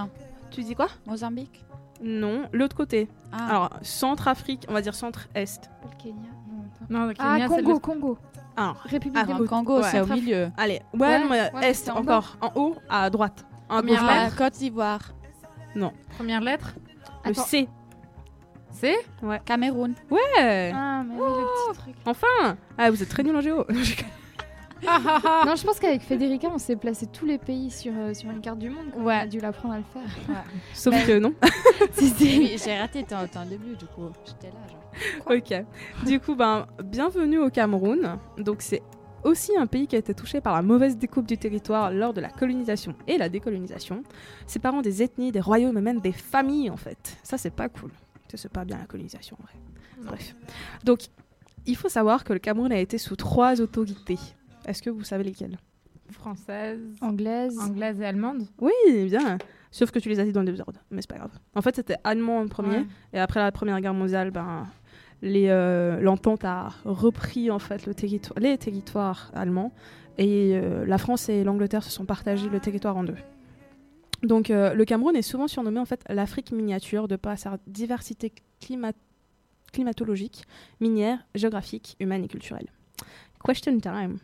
[0.52, 1.64] Tu dis quoi Mozambique.
[2.04, 3.08] Non, l'autre côté.
[3.32, 3.48] Ah.
[3.50, 5.70] Alors, centre-Afrique, on va dire centre-est.
[5.84, 6.30] Le Kenya.
[6.90, 8.18] Non, le Ah, Kenya, c'est Congo, le- Congo.
[8.58, 9.50] Alors, République Ah, Non, démocratique.
[9.50, 9.88] Congo, Ouais.
[9.92, 10.50] c'est au milieu.
[10.58, 12.38] allez, ouais, Ouais, non, ouais, est encore.
[12.42, 13.46] En haut, à droite.
[13.68, 14.10] Première gauche.
[14.12, 14.36] lettre.
[14.38, 15.02] Côte d'Ivoire.
[16.18, 16.74] Première lettre.
[17.26, 17.44] Le Attends.
[17.44, 17.68] C.
[18.72, 18.96] C'est
[19.46, 19.94] Cameroun.
[20.10, 20.72] Ouais.
[20.74, 21.96] Ah, mais oui, le petit truc.
[22.06, 22.58] Enfin.
[22.78, 23.66] Ah, vous êtes très nul en géo.
[24.84, 28.42] Non, je pense qu'avec Federica, on s'est placé tous les pays sur, euh, sur une
[28.42, 28.92] carte du monde.
[28.94, 29.02] quoi.
[29.02, 29.18] Ouais.
[29.20, 30.44] On a dû l'apprendre à le faire.
[30.74, 31.34] Sauf Mais- que non.
[32.22, 34.10] Oui, j'ai raté ton, ton début, du coup.
[34.26, 34.80] J'étais là, genre.
[35.30, 35.54] Ok.
[36.06, 38.18] Du coup, ben, bienvenue au Cameroun.
[38.38, 38.82] Donc, c'est
[39.24, 42.22] aussi un pays qui a été touché par la mauvaise découpe du territoire lors de
[42.22, 44.04] la colonisation et la décolonisation,
[44.46, 47.18] séparant des ethnies, des royaumes et même des familles, en fait.
[47.24, 47.92] Ça, c'est pas cool.
[48.30, 49.54] Ça, C'est pas bien la colonisation, en vrai.
[50.04, 50.36] Bref.
[50.84, 51.00] Donc,
[51.66, 54.20] il faut savoir que le Cameroun a été sous trois autorités.
[54.66, 55.58] Est-ce que vous savez lesquelles?
[56.12, 57.58] Française, Anglaise.
[57.60, 58.46] anglaise et allemande.
[58.60, 58.72] Oui,
[59.06, 59.40] bien.
[59.72, 61.32] Sauf que tu les as dit dans le désordre, mais c'est pas grave.
[61.56, 62.86] En fait, c'était allemand en premier, Ouais.
[63.14, 64.68] et après la Première Guerre mondiale, ben,
[65.26, 69.74] euh, l'entente a repris en fait les territoires allemands,
[70.18, 73.18] et euh, la France et l'Angleterre se sont partagés le territoire en deux.
[74.24, 78.32] Donc, euh, le Cameroun est souvent surnommé en fait l'Afrique miniature de par sa diversité
[78.62, 78.94] climat-
[79.74, 80.44] climatologique,
[80.80, 82.68] minière, géographique, humaine et culturelle.
[83.44, 84.18] Question time.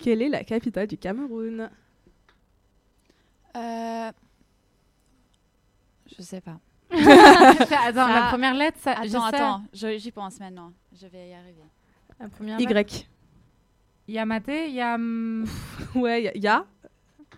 [0.00, 1.68] Quelle est la capitale du Cameroun?
[3.54, 4.12] Je
[6.22, 6.58] sais pas.
[6.90, 10.72] attends, la première lettre, ça, Attends, attends, je- j'y pense maintenant.
[10.92, 11.62] Je vais y arriver.
[12.18, 12.60] La première.
[12.60, 13.06] Y.
[14.08, 14.94] Il y a Maté, il y a.
[14.96, 15.44] hum,
[15.94, 16.64] Ouais, il y, a.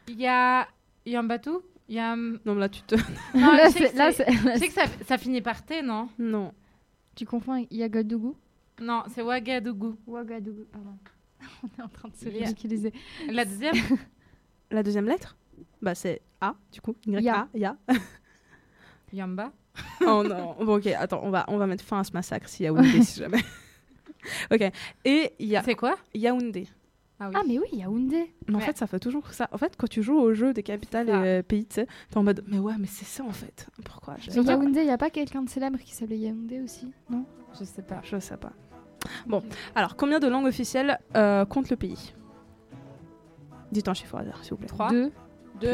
[0.09, 0.67] Il y a.
[1.05, 2.13] Il y a un bateau Il y a.
[2.15, 2.95] hum, Non, mais là, tu te.
[3.37, 5.43] Non, Là, je sais que c'est- là, c'est- c'est- je sais que ça, ça finit
[5.43, 6.09] par T, non?
[6.19, 6.53] Non.
[7.15, 8.37] Tu confonds avec Yagadougou
[8.81, 9.97] Non, c'est Ouagadougou.
[10.07, 10.97] Ouagadougou, pardon.
[11.63, 12.93] On est en train de se ridiculiser.
[13.29, 13.75] La deuxième?
[14.71, 15.37] La deuxième lettre?
[15.83, 16.97] Bah, c'est A, du coup.
[17.07, 17.35] Y, Ya.
[17.41, 17.77] A, Ya.
[19.13, 19.53] Yamba?
[20.07, 20.57] oh non.
[20.65, 23.21] Bon, ok, attends, on va, on va mettre fin à ce massacre si Yaoundé, si
[23.21, 23.43] jamais.
[24.53, 24.71] ok.
[25.05, 25.97] Et il y a C'est quoi?
[26.15, 26.69] Yaoundé.
[27.21, 27.35] Ah oui.
[27.39, 28.35] Ah, mais oui, Yaoundé.
[28.49, 28.65] Mais en Ouais.
[28.65, 29.49] fait, ça fait toujours ça.
[29.53, 32.17] En fait, quand tu joues au jeu des capitales et euh, pays, tu sais, t'es
[32.19, 33.69] en mode, mais ouais, mais c'est ça en fait.
[33.85, 34.15] Pourquoi?
[34.15, 34.33] Pas.
[34.33, 37.25] Yaoundé, il n'y a pas quelqu'un de célèbre qui s'appelait Yaoundé aussi Non?
[37.59, 38.01] Je sais pas.
[38.03, 38.53] Je sais pas.
[39.27, 39.43] Bon,
[39.75, 42.13] alors, combien de langues officielles euh, compte le pays?
[43.73, 44.69] Dites un chiffre au hasard, s'il vous plaît.
[44.69, 45.13] 3, Deux,
[45.61, 45.73] 2,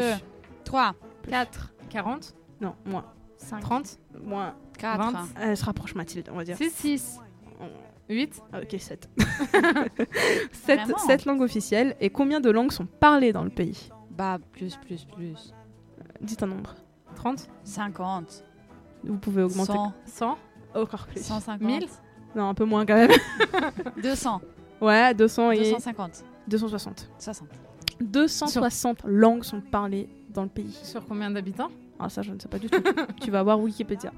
[0.63, 0.95] 3,
[1.29, 3.05] 4, 40, Non, moins.
[3.39, 3.61] 5.
[3.61, 4.53] 30, Moins.
[4.77, 4.97] 4.
[5.11, 5.27] Vingt.
[5.39, 6.55] Elle se rapproche, Mathilde, on va dire.
[6.57, 7.19] 6, 6.
[8.09, 8.41] 8.
[8.53, 9.09] Ok, 7.
[10.51, 11.95] 7, Vraiment langues officielles.
[11.99, 13.89] Et combien de langues sont parlées dans le pays?
[14.11, 15.53] Bah, plus, plus, plus.
[16.21, 16.75] Dites un nombre.
[17.15, 18.43] 30, 50,
[19.03, 20.37] Vous pouvez augmenter 100, 100,
[20.75, 21.21] encore plus.
[21.21, 21.85] 150, 1000,
[22.35, 23.11] Non, un peu moins quand même.
[24.01, 24.41] 200,
[24.81, 27.09] Ouais, 200 et 250, 260.
[27.17, 27.47] 60.
[27.99, 30.71] 260 langues sont parlées dans le pays.
[30.83, 31.69] sur combien d'habitants?
[31.99, 32.81] Ah, ça, je ne sais pas du tout.
[33.21, 34.11] tu vas voir Wikipédia.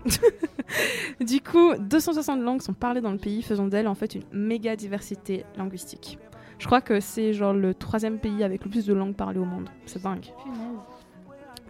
[1.20, 4.76] du coup, 260 langues sont parlées dans le pays, faisant d'elle en fait une méga
[4.76, 6.20] diversité linguistique.
[6.60, 9.46] Je crois que c'est genre le troisième pays avec le plus de langues parlées au
[9.46, 9.68] monde.
[9.88, 10.28] C'est dingue.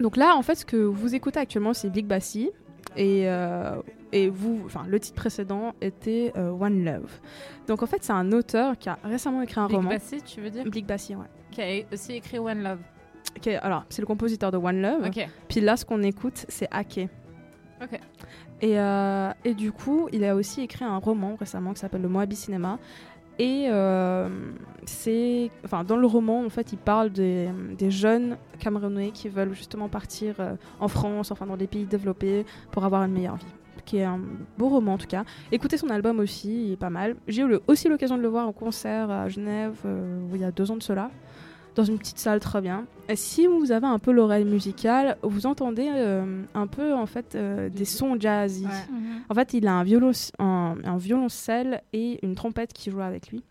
[0.01, 2.51] Donc là, en fait, ce que vous écoutez actuellement, c'est Big Bassi.
[2.97, 7.21] Et, euh, et vous, enfin, le titre précédent était euh, One Love.
[7.67, 9.89] Donc en fait, c'est un auteur qui a récemment écrit un Big roman.
[9.91, 10.65] Bassi, tu veux dire?
[10.65, 11.27] Big Bassi, ouais.
[11.51, 12.79] Qui a aussi écrit One Love.
[13.61, 15.03] Alors, c'est le compositeur de One Love.
[15.47, 17.07] Puis là, ce qu'on écoute, c'est Ake.
[18.61, 22.09] Et, euh, et du coup, il a aussi écrit un roman récemment qui s'appelle Le
[22.09, 22.77] Moabi Cinéma.
[23.39, 24.29] Et euh,
[24.85, 29.53] c'est, enfin, dans le roman, en fait, il parle des, des jeunes Camerounais qui veulent
[29.53, 33.45] justement partir euh, en France, enfin dans des pays développés, pour avoir une meilleure vie.
[33.83, 34.19] Qui est un
[34.59, 35.23] beau roman en tout cas.
[35.51, 37.15] Écoutez son album aussi, il est pas mal.
[37.27, 39.73] J'ai eu le- aussi l'occasion de le voir en concert à Genève
[40.31, 41.09] il y a deux ans de cela,
[41.75, 42.85] dans une petite salle très bien.
[43.07, 47.35] Et si vous avez un peu l'oreille musicale, vous entendez euh, un peu en fait
[47.35, 48.65] euh, des sons jazzy.
[48.65, 48.71] Ouais.
[49.29, 53.29] En fait, il a un, violo un, un violoncelle et une trompette qui joue avec
[53.29, 53.43] lui.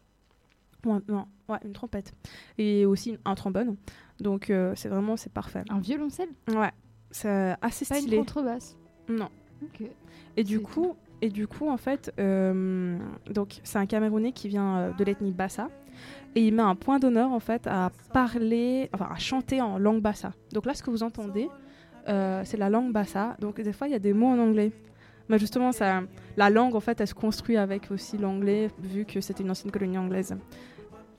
[0.85, 2.13] Ouais, non, ouais, une trompette.
[2.59, 3.77] Et aussi un trombone.
[4.19, 5.63] Donc euh, c'est vraiment, c'est parfait.
[5.71, 6.29] Un violoncelle?
[6.49, 6.73] Ouais,
[7.11, 8.19] c'est assez Pas une stylé.
[8.19, 8.77] contrebasse?
[9.09, 9.29] Non.
[9.63, 9.87] Ok.
[10.37, 12.99] Et du coup, et du coup, en fait, euh,
[13.31, 15.69] donc c'est un Camerounais qui vient euh, de l'ethnie Bassa.
[16.37, 20.01] Et il met un point d'honneur en fait à parler, enfin à chanter en langue
[20.01, 20.33] Bassa.
[20.53, 21.49] Donc là, ce que vous entendez,
[22.09, 23.37] euh, c'est la langue Bassa.
[23.41, 24.73] Donc des fois, il y a des mots en anglais.
[25.29, 26.03] Mais justement, ça,
[26.37, 29.71] la langue, en fait, elle se construit avec aussi l'anglais, vu que c'était une ancienne
[29.71, 30.37] colonie anglaise.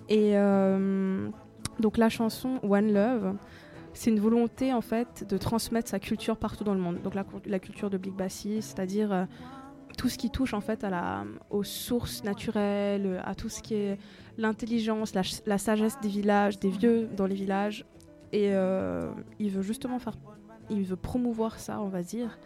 [0.09, 1.29] Et euh,
[1.79, 3.35] donc la chanson One Love,
[3.93, 7.01] c'est une volonté en fait de transmettre sa culture partout dans le monde.
[7.01, 9.25] Donc la, culture de Big Bassi, c'est-à-dire euh,
[9.97, 13.75] tout ce qui touche en fait à la, aux sources naturelles, à tout ce qui
[13.75, 13.97] est
[14.37, 15.13] l'intelligence,
[15.45, 17.85] la, sagesse des villages, des vieux dans les villages.
[18.33, 20.13] Et euh, il veut justement faire,
[20.69, 22.39] il veut promouvoir ça, on va dire.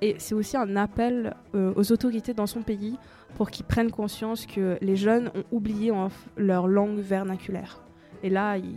[0.00, 2.96] Et c'est aussi un appel euh, aux autorités dans son pays
[3.36, 5.92] pour qu'ils prennent conscience que les jeunes ont oublié
[6.36, 7.82] leur langue vernaculaire.
[8.22, 8.76] Et là, il-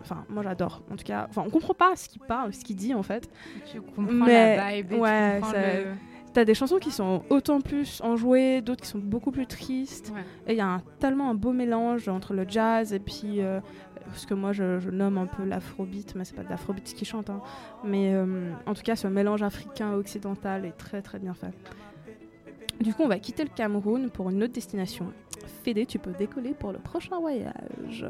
[0.00, 0.82] enfin, moi j'adore.
[0.90, 3.28] En tout cas, enfin, on comprend pas ce qu'il parle, ce qu'il dit en fait.
[3.70, 5.84] Tu comprends Mais la vibe et ouais, tu comprends ça- le...
[6.32, 10.12] T'as des chansons qui sont autant plus enjouées, d'autres qui sont beaucoup plus tristes.
[10.14, 10.22] Ouais.
[10.46, 13.60] Et il y a un- tellement un beau mélange entre le jazz et puis euh,
[14.14, 17.04] ce que moi je, je nomme un peu l'afrobeat, mais c'est pas de l'afrobeat qui
[17.04, 17.28] chante.
[17.28, 17.42] hein.
[17.84, 21.52] Mais euh, en tout cas, ce mélange africain-occidental est très très bien fait.
[22.80, 25.12] Du coup, on va quitter le Cameroun pour une autre destination.
[25.62, 28.06] Fédé, tu peux décoller pour le prochain voyage.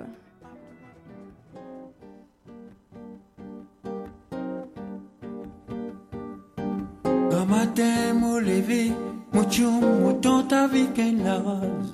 [9.35, 11.93] Mon chum, mon tante avec un laz.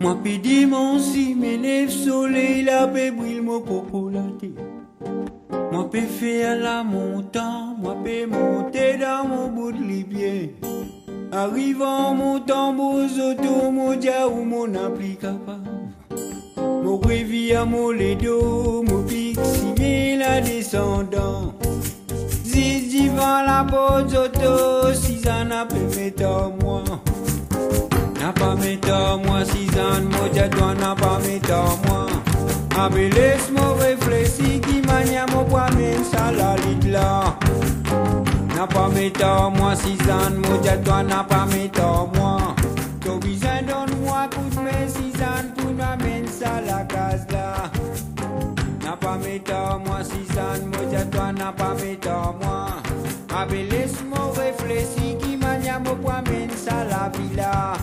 [0.00, 4.44] Moi pidi mon si, mes lèvres soleil, la paix brille, mon popolate.
[5.70, 10.56] Moi peux faire la montagne, moi peux monter dans mon bout de libier.
[11.30, 15.70] Arrivant mon tambour, auto, mon dia ou mon appli capable.
[16.58, 21.59] Mon à mon ledo, mon si la descendant.
[23.16, 26.82] Van la porte auto, si ça n'a pas mettre moi.
[28.20, 31.54] N'a pas mettre moi, si ça ne toi n'a pas mettre
[31.86, 32.06] moi.
[32.78, 36.56] Abe laisse-moi réfléchir, qui mania mon poids, même ça la.
[38.54, 42.54] N'a pas mettre moi, si ça ne toi n'a pas mettre moi.
[43.00, 47.26] T'as besoin donne-moi coup de main, si ça ne pour m'amène ça la case.
[51.10, 51.74] Toi n'a pas
[52.06, 52.66] à moi.
[53.36, 57.74] Abe laisse-moi réfléchir, qui mania mon poids, mène ça la villa.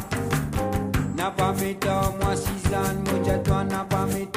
[1.15, 4.36] N'a pas à moi, si ça ne me toi n'a pas mettre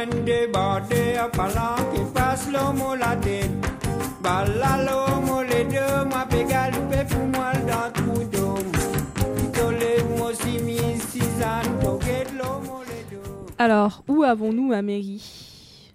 [0.00, 3.50] Tokone mwende bade apala que passe l'homme la tête.
[4.22, 8.72] Balalo mo les deux, moi pégal pe pour moi dans trou d'homme.
[9.52, 13.22] Tole mo si mi sisan toget l'homme les deux.
[13.58, 15.92] Alors, où avons-nous Amélie?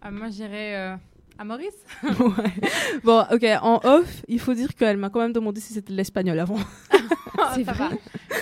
[0.00, 0.96] Ah, moi, j'irais euh,
[1.38, 1.74] à Maurice.
[2.02, 2.70] Ouais.
[3.04, 5.96] Bon, ok, en off, il faut dire qu'elle m'a quand même demandé si c'était de
[5.96, 6.58] l'espagnol avant.
[7.54, 7.88] C'est vrai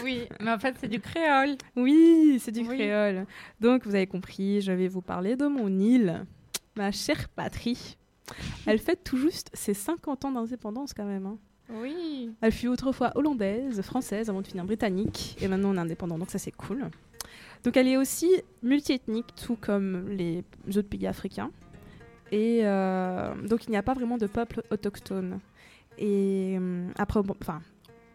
[0.05, 1.57] Oui, mais en fait, c'est du créole.
[1.77, 2.77] Oui, c'est du Oui.
[2.77, 3.27] créole.
[3.61, 6.25] Donc, vous avez compris, je vais vous parler de mon île,
[6.77, 7.97] ma chère patrie.
[8.67, 11.27] Elle fête tout juste ses 50 ans d'indépendance quand même.
[11.27, 11.39] hein.
[11.73, 12.31] Oui.
[12.41, 16.31] Elle fut autrefois hollandaise, française, avant de finir britannique, et maintenant on est indépendant, donc
[16.31, 16.91] ça c'est cool.
[17.63, 18.29] Donc elle est aussi
[18.65, 20.43] multiethnique, tout comme les
[20.77, 21.51] autres pays africains.
[22.33, 25.39] Et euh, donc il n'y a pas vraiment de peuple autochtone.
[25.99, 27.61] Et euh, après, enfin,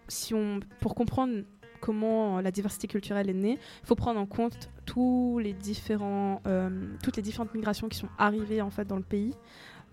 [0.07, 1.43] si on, pour comprendre
[1.81, 6.69] comment la diversité culturelle est née, il faut prendre en compte tous les différents, euh,
[7.03, 9.33] toutes les différentes migrations qui sont arrivées en fait dans le pays.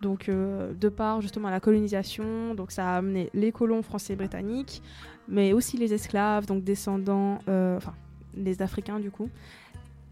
[0.00, 4.16] Donc, euh, de par justement la colonisation, donc ça a amené les colons français et
[4.16, 4.82] britanniques,
[5.28, 7.94] mais aussi les esclaves, donc descendants, euh, enfin
[8.34, 9.28] les Africains du coup.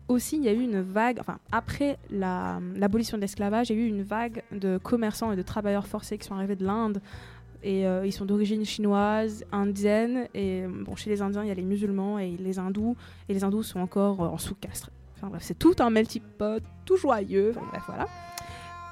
[0.07, 3.81] Aussi, il y a eu une vague, enfin après la- l'abolition de l'esclavage, il y
[3.81, 7.01] a eu une vague de commerçants et de travailleurs forcés qui sont arrivés de l'Inde.
[7.63, 10.29] Et euh, ils sont d'origine chinoise, indienne.
[10.35, 12.97] Et euh, bon, chez les Indiens, il y a les musulmans et les hindous.
[13.29, 14.91] Et les hindous sont encore euh, en sous-castre.
[15.17, 17.53] Enfin bref, c'est tout un melting pot, tout joyeux.
[17.55, 18.07] Enfin bref, voilà.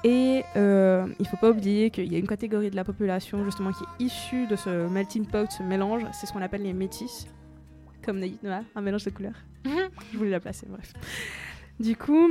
[0.03, 3.71] Et euh, il faut pas oublier qu'il y a une catégorie de la population justement
[3.71, 6.03] qui est issue de ce melting pot, ce mélange.
[6.13, 7.27] C'est ce qu'on appelle les métis.
[8.05, 9.35] Comme Naïd Noah, un mélange de couleurs.
[9.65, 10.93] Je voulais la placer, bref.
[11.79, 12.29] Du coup,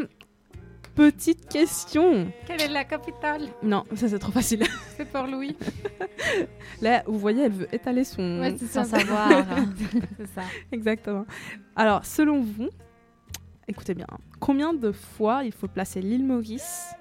[0.98, 2.32] petite question.
[2.44, 3.42] Quelle est la capitale?
[3.62, 4.64] Non, ça c'est trop facile.
[4.96, 5.56] C'est pour Louis.
[6.82, 8.40] Là, vous voyez, elle veut étaler son...
[8.40, 8.98] Ouais, c'est Sans ça.
[8.98, 9.30] savoir.
[10.16, 10.42] C'est ça.
[10.72, 11.24] Exactement.
[11.76, 12.68] Alors, selon vous,
[13.68, 14.08] écoutez bien,
[14.40, 16.92] combien de fois il faut placer l'île Maurice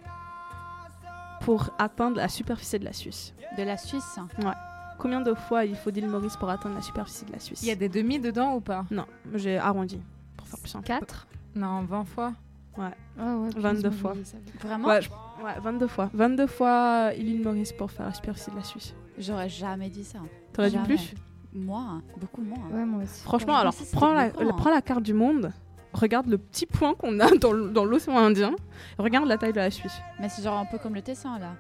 [1.42, 3.34] pour atteindre la superficie de la Suisse?
[3.58, 4.20] De la Suisse?
[4.40, 4.52] Ouais.
[5.00, 7.64] Combien de fois il faut l'île Maurice pour atteindre la superficie de la Suisse?
[7.64, 8.86] Il y a des demi dedans ou pas?
[8.92, 10.00] Non, j'ai arrondi
[10.38, 10.86] pour faire plus simple.
[10.86, 12.34] 4 Non, 20 fois.
[12.78, 12.92] Ouais.
[13.20, 14.14] Ah ouais, puis 22 ils ont fois.
[14.62, 14.88] Vraiment?
[14.88, 15.10] Ouais, je-
[15.44, 16.10] ouais, 22 fois.
[16.14, 18.94] 22 fois euh, l'île Maurice pour faire la superficie de la Suisse.
[19.18, 20.20] J'aurais jamais dit ça.
[20.54, 21.14] T'aurais dit plus?
[21.54, 22.68] Moi, beaucoup moins.
[22.72, 23.24] Ouais, moi aussi.
[23.24, 24.56] Franchement, alors, prends la, beaucoup, la- hein.
[24.58, 25.52] prends la carte du monde,
[25.94, 28.54] regarde le petit point qu'on a dans, l'océan Indien,
[29.00, 29.98] regarde la taille de la Suisse.
[30.20, 31.56] Mais c'est genre un peu comme le Tessin là.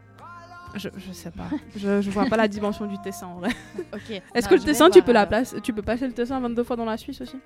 [0.75, 1.47] Je, je sais pas.
[1.75, 3.49] je, je vois pas la dimension du Tessin en vrai.
[3.93, 4.21] Ok.
[4.35, 5.29] Est-ce que le Tessin, tu peux, la alors.
[5.29, 7.37] place, tu peux passer le Tessin 22 fois dans la Suisse aussi?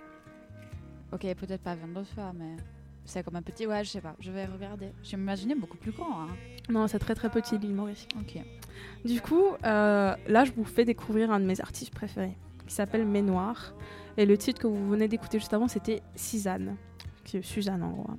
[1.14, 2.58] Ok, peut-être pas 22 fois, mais
[3.06, 3.66] c'est comme un petit.
[3.68, 4.16] Ouais, je sais pas.
[4.20, 4.92] Je vais regarder.
[5.04, 6.22] Je m'imaginais beaucoup plus grand.
[6.24, 6.28] Hein.
[6.70, 8.08] Non, c'est très très petit l'île Maurice.
[8.20, 8.42] Ok.
[9.06, 12.38] Du coup, euh, là, je vous fais découvrir un de mes artistes préférés,
[12.68, 13.74] qui s'appelle Ménoir.
[14.18, 16.76] Et le titre que vous venez d'écouter juste avant, c'était Suzanne.
[17.42, 18.06] Suzanne, en gros.
[18.10, 18.18] hein.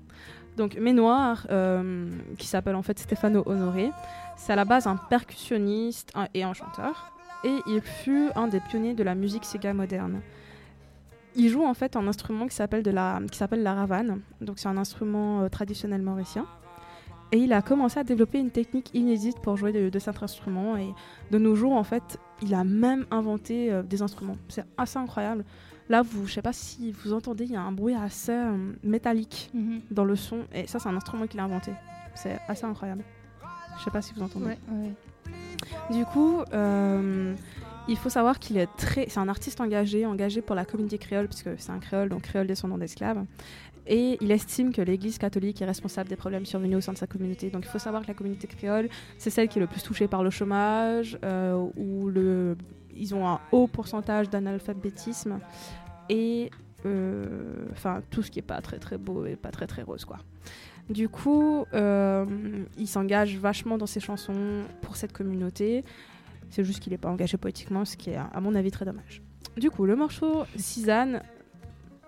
[0.56, 3.90] Donc, Ménoir, euh, qui s'appelle en fait Stéphano Honoré,
[4.36, 7.12] c'est à la base un percussionniste et un chanteur.
[7.44, 10.20] Et il fut un des pionniers de la musique Sega moderne.
[11.34, 14.20] Il joue en fait un instrument qui s'appelle de la, qui s'appelle la ravane.
[14.40, 16.46] Donc, c'est un instrument euh, traditionnel mauricien.
[17.34, 20.76] Et il a commencé à développer une technique inédite pour jouer de, de cet instrument.
[20.76, 20.92] Et
[21.30, 24.36] de nos jours, en fait, il a même inventé euh, des instruments.
[24.48, 25.44] C'est assez incroyable.
[25.88, 28.72] Là, vous, je sais pas si vous entendez, il y a un bruit assez euh,
[28.84, 29.80] métallique Mhm.
[29.90, 30.40] dans le son.
[30.52, 31.72] Et ça, c'est un instrument qu'il a inventé.
[32.14, 33.02] C'est assez incroyable.
[33.78, 34.44] Je sais pas si vous entendez.
[34.46, 34.92] Ouais, ouais.
[35.96, 36.40] Du coup,
[37.88, 41.28] il faut savoir qu'il est très, c'est un artiste engagé, engagé pour la communauté créole,
[41.28, 43.24] puisque c'est un créole, donc créole descendant d'esclaves.
[43.86, 47.08] Et il estime que l'Église catholique est responsable des problèmes survenus au sein de sa
[47.08, 47.50] communauté.
[47.50, 50.06] Donc il faut savoir que la communauté créole, c'est celle qui est le plus touchée
[50.06, 52.56] par le chômage, euh, où le,
[52.96, 55.40] ils ont un haut pourcentage d'analphabétisme
[56.08, 56.50] et
[56.86, 60.04] euh, enfin tout ce qui est pas très très beau et pas très très rose
[60.04, 60.18] quoi.
[60.90, 62.26] Du coup, euh,
[62.76, 65.84] il s'engage vachement dans ses chansons pour cette communauté.
[66.52, 69.22] C'est juste qu'il n'est pas engagé poétiquement, ce qui est, à mon avis, très dommage.
[69.56, 71.22] Du coup, le morceau Suzanne,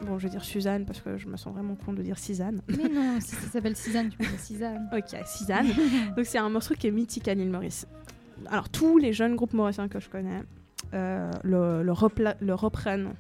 [0.03, 2.61] bon, je vais dire Suzanne parce que je me sens vraiment con de dire Suzanne.
[2.69, 4.89] Mais non, si ça s'appelle Suzanne, tu peux dire Suzanne.
[4.97, 5.67] Ok, Suzanne.
[6.17, 7.87] Donc c'est un morceau qui est mythique à l'île Maurice.
[8.51, 10.43] Alors tous les jeunes groupes mauriciens que je connais
[10.93, 13.15] euh, le, le, repla- le reprennent.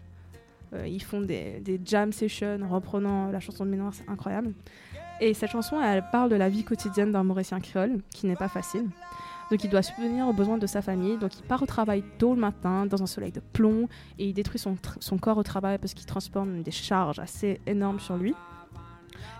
[0.74, 4.52] Euh, ils font des, des jam sessions en reprenant la chanson de Ménoir, c'est incroyable.
[5.20, 8.48] Et cette chanson, elle parle de la vie quotidienne d'un Mauricien créole, qui n'est pas
[8.48, 8.86] facile.
[9.54, 11.16] Donc il doit subvenir aux besoins de sa famille.
[11.16, 13.88] Donc il part au travail tôt le matin, dans un soleil de plomb,
[14.18, 18.00] et il détruit son, son corps au travail parce qu'il transporte des charges assez énormes
[18.00, 18.34] sur lui.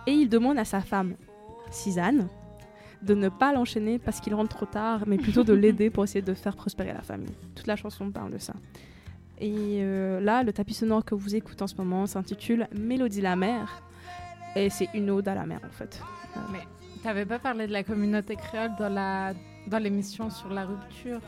[0.06, 1.16] Et il demande à sa femme,
[1.72, 2.28] Suzanne,
[3.02, 6.22] de ne pas l'enchaîner parce qu'il rentre trop tard, mais plutôt de l'aider pour essayer
[6.22, 7.34] de faire prospérer la famille.
[7.56, 8.54] Toute la chanson parle de ça.
[9.40, 13.34] Et euh, là, le tapis sonore que vous écoutez en ce moment s'intitule Mélodie la
[13.34, 13.82] mer.
[14.54, 16.00] Et c'est une ode à la mer en fait.
[16.36, 16.60] Euh, Mais
[17.02, 19.32] t'avais pas parlé de la communauté créole dans la
[19.66, 21.20] dans l'émission sur la rupture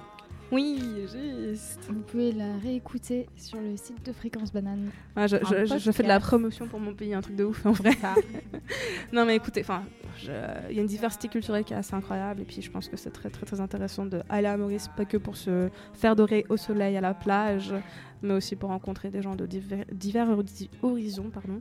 [0.53, 0.81] Oui,
[1.13, 1.81] juste.
[1.89, 4.91] Vous pouvez la réécouter sur le site de Fréquence Banane.
[5.17, 7.35] Ouais, je, Un je- je- je fais de la promotion pour mon pays, un truc
[7.37, 7.91] de ouf en vrai.
[9.13, 9.83] non mais écoutez, enfin,
[10.23, 12.97] il y a une diversité culturelle qui est assez incroyable et puis je pense que
[12.97, 16.47] c'est très très très intéressant de aller à Maurice, pas que pour se faire dorer
[16.49, 17.75] au soleil à la plage,
[18.23, 21.61] mais aussi pour rencontrer des gens de divers, divers hori- horizons, pardon.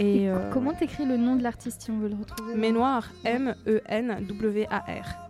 [0.00, 2.54] Et, Et euh, Comment t'écris le nom de l'artiste si on veut le retrouver?
[2.56, 5.23] Ménoir, M-E-N-W-A-R.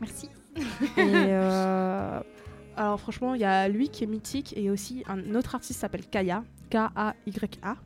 [0.00, 0.28] Merci.
[0.56, 0.62] Et
[1.06, 2.20] euh,
[2.76, 6.06] alors franchement, il y a lui qui est mythique et aussi un autre artiste s'appelle
[6.06, 7.76] Kaya, K-A-Y-A.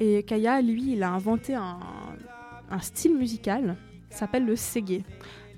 [0.00, 1.78] Et Kaya, lui, il a inventé un,
[2.70, 3.76] un style musical
[4.10, 5.04] qui s'appelle le ségué.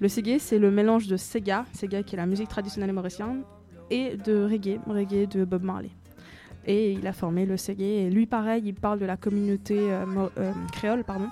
[0.01, 3.43] Le ségué, c'est le mélange de Sega, Sega qui est la musique traditionnelle mauricienne,
[3.91, 5.91] et de reggae, reggae de Bob Marley.
[6.67, 7.85] Et il a formé le ségué.
[7.85, 10.05] Et lui, pareil, il parle de la communauté euh,
[10.39, 11.29] euh, créole, pardon.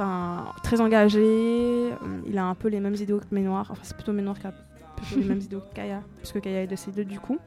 [0.00, 1.90] Enfin, très engagé.
[2.26, 3.66] Il a un peu les mêmes idéaux que Ménoir.
[3.70, 4.52] Enfin, c'est plutôt Ménoir qui a
[4.96, 7.38] plutôt les mêmes idéaux que Kaya, parce que Kaya est décédé du coup.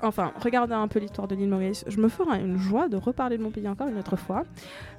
[0.00, 1.84] Enfin, regardez un peu l'histoire de l'île Maurice.
[1.86, 4.44] Je me ferai une joie de reparler de mon pays encore une autre fois.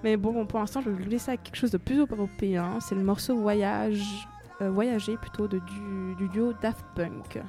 [0.04, 2.78] Mais bon, pour l'instant, je vais vous laisser avec quelque chose de plus européen.
[2.82, 4.28] C'est le morceau Voyage,
[4.62, 7.42] euh, Voyager plutôt de, du, du duo Daft Punk.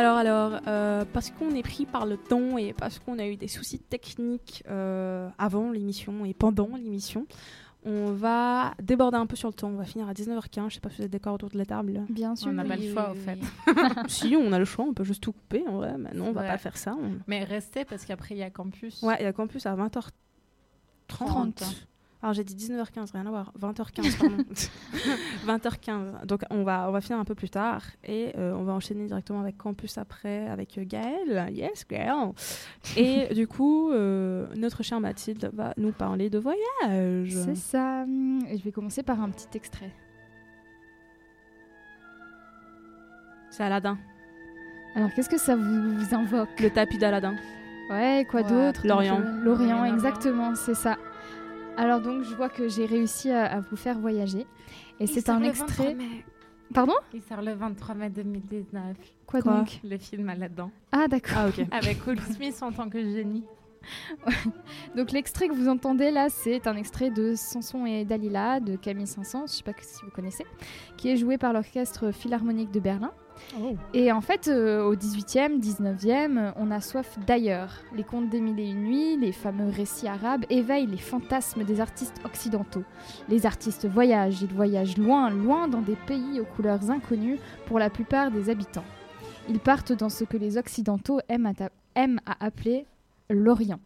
[0.00, 3.36] Alors, alors, euh, parce qu'on est pris par le temps et parce qu'on a eu
[3.36, 7.26] des soucis techniques euh, avant l'émission et pendant l'émission,
[7.84, 9.68] on va déborder un peu sur le temps.
[9.68, 10.70] On va finir à 19h15.
[10.70, 12.00] Je sais pas si vous êtes d'accord autour de la table.
[12.08, 12.48] Bien sûr.
[12.48, 14.08] On n'a pas oui, le choix, oui, au fait.
[14.08, 15.64] si, on a le choix, on peut juste tout couper.
[15.68, 16.46] En vrai, mais non, on va Ouais.
[16.48, 16.96] pas faire ça.
[16.98, 19.02] on- Mais restez parce qu'après, il y a campus.
[19.02, 20.10] Ouais, il y a campus à 20h30.
[21.08, 21.62] 30.
[22.22, 23.52] Alors j'ai dit 19h15, rien à voir.
[23.58, 24.36] 20h15, pardon.
[25.46, 26.26] 20h15.
[26.26, 29.06] Donc on va, on va finir un peu plus tard et euh, on va enchaîner
[29.06, 31.50] directement avec campus après, avec euh, Gaëlle.
[31.50, 32.32] Yes, girl.
[32.96, 37.32] Et du coup, euh, notre chère Mathilde va nous parler de voyage.
[37.32, 38.04] C'est ça.
[38.50, 39.90] Et je vais commencer par un petit extrait.
[43.50, 43.98] C'est Aladdin.
[44.94, 46.60] Alors, qu'est-ce que ça vous, vous invoque?
[46.60, 47.34] Le tapis d'Aladin.
[47.90, 48.86] Ouais, quoi Ouais, d'autre?
[48.86, 49.20] L'Orient.
[49.42, 50.96] L'Orient, exactement, c'est ça.
[51.80, 54.46] Alors donc, je vois que j'ai réussi à, à vous faire voyager.
[54.98, 55.96] Et c'est un extrait...
[56.74, 56.92] Pardon?
[57.14, 58.96] Il sort le 23 mai 2019.
[59.26, 59.80] Quoi, Quoi donc?
[59.82, 60.70] Le film Aladdin.
[60.92, 61.38] Ah d'accord.
[61.38, 61.66] Ah ok.
[61.72, 63.44] Avec Will Smith en tant que génie.
[64.94, 69.06] Donc l'extrait que vous entendez là, c'est un extrait de Samson et Dalila de Camille
[69.06, 70.44] Saint-Saëns, je sais pas si vous connaissez,
[70.98, 73.10] qui est joué par l'orchestre philharmonique de Berlin.
[73.94, 77.72] Et en fait, euh, au 18e, 19e, euh, on a soif d'ailleurs.
[77.94, 81.80] Les contes des mille et une nuits, les fameux récits arabes éveillent les fantasmes des
[81.80, 82.84] artistes occidentaux.
[83.28, 87.90] Les artistes voyagent, ils voyagent loin, loin dans des pays aux couleurs inconnues pour la
[87.90, 88.84] plupart des habitants.
[89.48, 91.52] Ils partent dans ce que les occidentaux aiment
[92.26, 92.86] à appeler
[93.28, 93.80] l'Orient.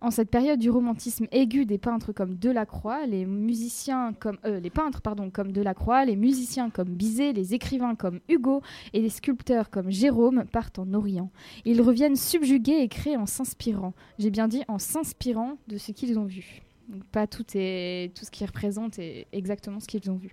[0.00, 4.70] En cette période du romantisme aigu des peintres comme Delacroix, les musiciens comme euh, les
[4.70, 9.70] peintres pardon comme Delacroix, les musiciens comme Bizet, les écrivains comme Hugo et les sculpteurs
[9.70, 11.30] comme Jérôme partent en Orient.
[11.64, 13.92] Ils reviennent subjugués et créent en s'inspirant.
[14.20, 16.62] J'ai bien dit en s'inspirant de ce qu'ils ont vu.
[16.88, 20.32] Donc, pas tout est tout ce qu'ils représentent est exactement ce qu'ils ont vu.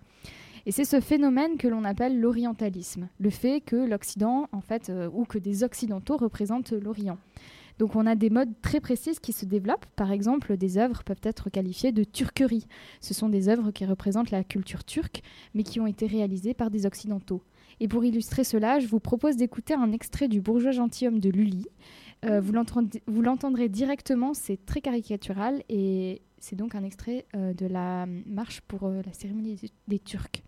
[0.67, 5.09] Et c'est ce phénomène que l'on appelle l'orientalisme, le fait que l'Occident, en fait, euh,
[5.13, 7.17] ou que des Occidentaux représentent l'Orient.
[7.79, 9.85] Donc on a des modes très précises qui se développent.
[9.95, 12.67] Par exemple, des œuvres peuvent être qualifiées de turquerie.
[13.01, 15.21] Ce sont des œuvres qui représentent la culture turque,
[15.53, 17.43] mais qui ont été réalisées par des Occidentaux.
[17.79, 21.67] Et pour illustrer cela, je vous propose d'écouter un extrait du Bourgeois gentilhomme de Lully.
[22.23, 28.05] Euh, vous l'entendrez directement, c'est très caricatural, et c'est donc un extrait euh, de la
[28.25, 30.44] marche pour euh, la cérémonie des, des Turcs.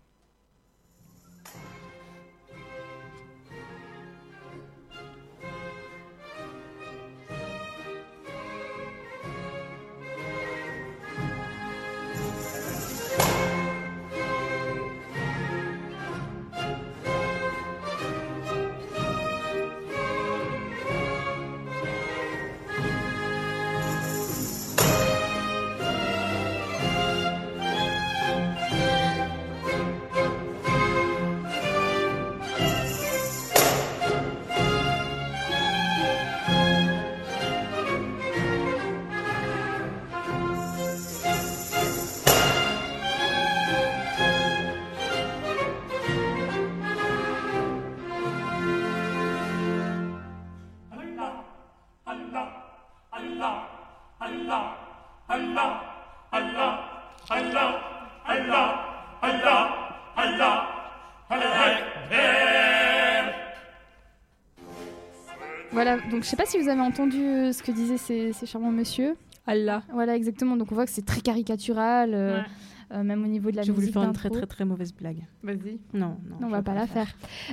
[65.72, 68.46] Voilà, donc je sais pas si vous avez entendu euh, ce que disaient ces, ces
[68.46, 69.16] charmants monsieur.
[69.46, 69.82] Allah.
[69.92, 70.56] Voilà, exactement.
[70.56, 72.44] Donc on voit que c'est très caricatural, euh, Ouais.
[72.92, 74.92] euh, même au niveau de la J'ai voulu musique faire une très très très mauvaise
[74.94, 75.24] blague.
[75.42, 75.78] Vas-y.
[75.94, 76.36] Non, non.
[76.40, 77.08] Non, on je va pas la faire.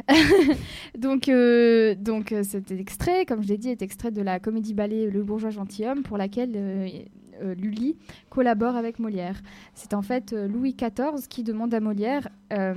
[0.98, 5.10] donc, euh, donc euh, cet extrait, comme je l'ai dit, est extrait de la comédie-ballet
[5.10, 6.52] Le Bourgeois gentilhomme, pour laquelle
[7.42, 7.98] Lully
[8.30, 9.42] collabore avec Molière.
[9.74, 12.74] C'est en fait euh, Louis XIV qui demande à Molière euh,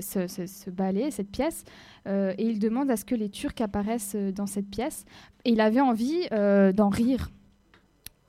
[0.00, 1.64] ce, ballet, cette pièce,
[2.06, 5.04] euh, et il demande à ce que les Turcs apparaissent euh, dans cette pièce.
[5.44, 7.30] Et il avait envie euh, d'en rire.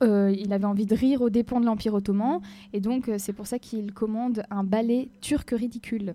[0.02, 2.40] Euh, il avait envie de rire aux dépens de l'Empire ottoman,
[2.72, 6.14] et donc euh, c'est pour ça qu'il commande un ballet turc ridicule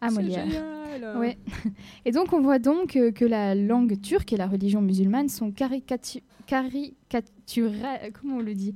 [0.00, 0.46] à C'est Molière.
[0.46, 1.18] génial.
[1.18, 1.36] Ouais.
[2.06, 5.50] Et donc on voit donc euh, que la langue turque et la religion musulmane sont
[5.50, 8.10] caricatu caricaturales.
[8.18, 8.74] Comment on le dit?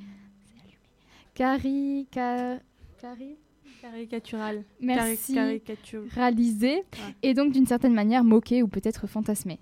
[1.34, 2.58] Carica...
[3.00, 3.36] Cari...
[3.80, 4.64] Caricatural.
[4.80, 5.34] Merci.
[5.34, 6.02] Cari- caricature.
[6.12, 6.82] réalisées
[7.22, 9.60] et donc d'une certaine manière moquées ou peut-être fantasmées.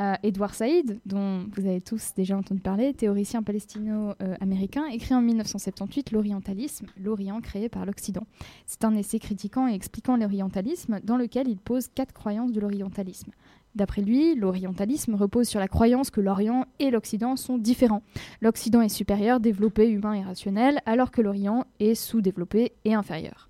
[0.00, 6.10] Euh, Edouard Saïd, dont vous avez tous déjà entendu parler, théoricien palestino-américain, écrit en 1978
[6.10, 8.26] L'Orientalisme, l'Orient créé par l'Occident.
[8.66, 13.30] C'est un essai critiquant et expliquant l'orientalisme dans lequel il pose quatre croyances de l'orientalisme.
[13.74, 18.02] D'après lui, l'orientalisme repose sur la croyance que l'Orient et l'Occident sont différents.
[18.40, 23.48] L'Occident est supérieur, développé, humain et rationnel, alors que l'Orient est sous-développé et inférieur.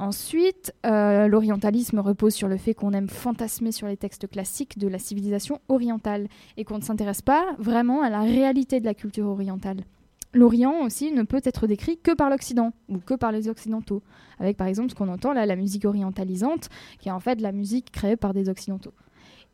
[0.00, 4.88] Ensuite, euh, l'orientalisme repose sur le fait qu'on aime fantasmer sur les textes classiques de
[4.88, 6.26] la civilisation orientale
[6.56, 9.84] et qu'on ne s'intéresse pas vraiment à la réalité de la culture orientale.
[10.32, 14.02] L'Orient aussi ne peut être décrit que par l'Occident ou que par les Occidentaux,
[14.38, 17.52] avec par exemple ce qu'on entend là, la musique orientalisante, qui est en fait la
[17.52, 18.94] musique créée par des Occidentaux.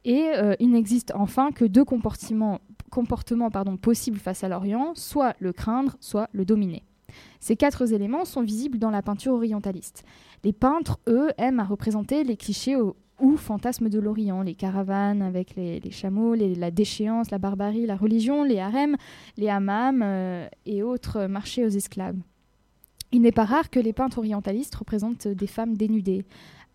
[0.05, 2.61] Et euh, il n'existe enfin que deux comportements,
[3.83, 6.85] possibles face à l'Orient, soit le craindre, soit le dominer.
[7.41, 10.05] Ces quatre éléments sont visibles dans la peinture orientaliste.
[10.45, 12.77] Les peintres, eux, aiment à représenter les clichés
[13.21, 18.45] ou fantasmes de l'Orient, les caravanes avec les, chameaux, la déchéance, la barbarie, la religion,
[18.45, 18.97] les harems,
[19.37, 22.17] les hammams euh, et autres marchés aux esclaves.
[23.13, 26.25] Il n'est pas rare que les peintres orientalistes représentent des femmes dénudées.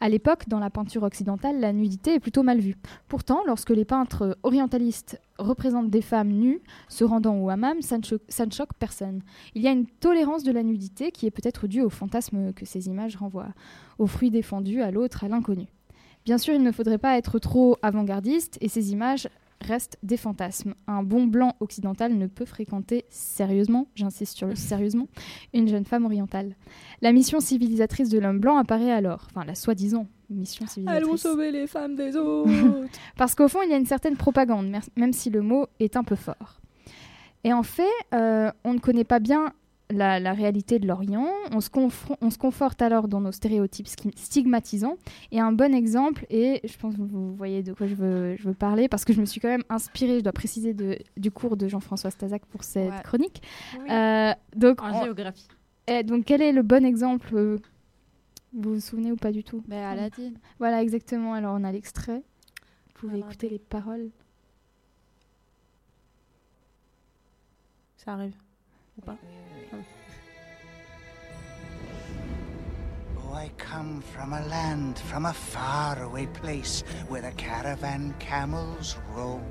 [0.03, 2.75] À l'époque, dans la peinture occidentale, la nudité est plutôt mal vue.
[3.07, 8.51] Pourtant, lorsque les peintres orientalistes représentent des femmes nues se rendant au hammam, ça ne,
[8.51, 9.21] choque personne.
[9.53, 12.65] Il y a une tolérance de la nudité qui est peut-être due au fantasme que
[12.65, 13.53] ces images renvoient,
[13.99, 15.67] au fruit défendu, à l'autre, à l'inconnu.
[16.25, 19.29] Bien sûr, il ne faudrait pas être trop avant-gardiste et ces images
[19.61, 20.73] restent des fantasmes.
[20.87, 25.07] Un bon blanc occidental ne peut fréquenter sérieusement, j'insiste sur le sérieusement,
[25.53, 26.55] une jeune femme orientale.
[27.01, 31.07] La mission civilisatrice de l'homme blanc apparaît alors, enfin la soi-disant mission civilisatrice.
[31.07, 32.51] Allons sauver les femmes des autres.
[33.17, 36.03] Parce qu'au fond, il y a une certaine propagande, même si le mot est un
[36.03, 36.61] peu fort.
[37.43, 37.83] Et en fait,
[38.13, 39.53] euh, on ne connaît pas bien
[39.97, 41.27] la, la réalité de l'Orient.
[41.51, 41.57] On,
[42.21, 44.95] on se conforte alors dans nos stéréotypes stigmatisants.
[45.31, 48.43] Et un bon exemple, et je pense que vous voyez de quoi je veux, je
[48.43, 51.31] veux parler, parce que je me suis quand même inspirée, je dois préciser, de- du
[51.31, 53.01] cours de Jean-François Stazac pour cette Ouais.
[53.03, 53.41] chronique.
[53.79, 53.89] Oui.
[53.91, 55.47] Euh, donc, En on- géographie.
[55.87, 57.57] et donc, quel est le bon exemple euh,
[58.53, 59.63] Vous vous souvenez ou pas du tout?
[59.67, 60.31] Ben, Aladdin.
[60.59, 61.33] Voilà, exactement.
[61.33, 62.21] Alors, on a l'extrait.
[62.95, 64.09] Vous pouvez écouter les paroles.
[67.97, 68.33] Ça arrive.
[68.97, 69.15] Ou pas?
[73.33, 79.43] I come from a land, from a faraway place where the caravan camels roam.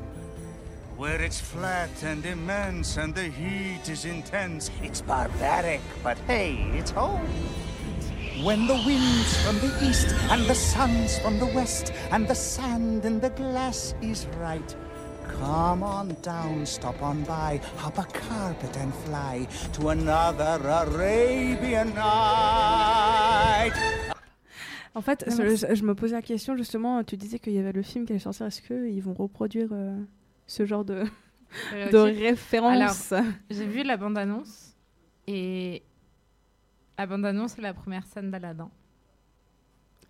[0.97, 4.71] Where it's flat and immense and the heat is intense.
[4.83, 7.27] It's barbaric, but hey, it's home.
[8.43, 13.05] When the wind's from the east and the sun's from the west and the sand
[13.07, 14.77] in the glass is right.
[15.39, 23.73] Come on down, stop on by, hop a carpet and fly to another Arabian night.
[24.95, 27.03] En fait, Non, je, je me posais la question justement.
[27.05, 28.47] Tu disais qu'il y avait le film qui allait sortir.
[28.47, 29.97] Est-ce qu'ils vont reproduire euh,
[30.47, 31.05] ce genre de,
[31.73, 33.13] Euh, de référence?
[33.13, 34.75] Alors, j'ai vu la bande-annonce
[35.27, 35.83] et
[36.99, 38.71] la bande-annonce, c'est la première scène d'Aladin.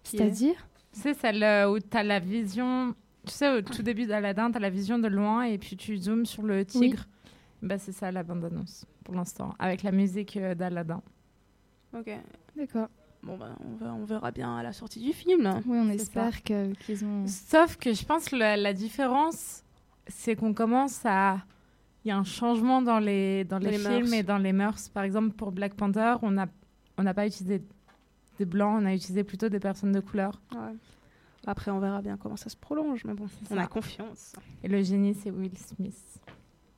[0.02, 0.66] C'est-à-dire?
[0.92, 2.94] C'est celle euh, où tu as la vision.
[3.26, 5.96] Tu sais, au tout début d'Aladin, tu as la vision de loin et puis tu
[5.98, 7.04] zoomes sur le tigre.
[7.62, 11.02] Bah, c'est ça la bande-annonce pour l'instant, avec la musique euh, d'Aladin.
[11.96, 12.10] Ok.
[12.56, 12.88] D'accord.
[13.22, 15.42] Bon, bah, on, va- on verra bien à la sortie du film.
[15.42, 15.60] là.
[15.66, 17.26] Oui, on espère qu'ils ont.
[17.26, 19.62] Sauf que je pense que la, la différence,
[20.06, 21.38] c'est qu'on commence à.
[22.04, 24.12] Il y a un changement dans les, dans les, les films mœurs.
[24.14, 24.88] et dans les mœurs.
[24.88, 26.46] Par exemple, pour Black Panther, on n'a
[26.96, 27.62] on n'a pas utilisé
[28.38, 30.40] des blancs, on a utilisé plutôt des personnes de couleur.
[30.54, 30.72] Ouais.
[31.46, 33.04] Après, on verra bien comment ça se prolonge.
[33.04, 33.60] Mais bon, on ça.
[33.62, 34.34] a confiance.
[34.62, 36.20] Et le génie, c'est Will Smith.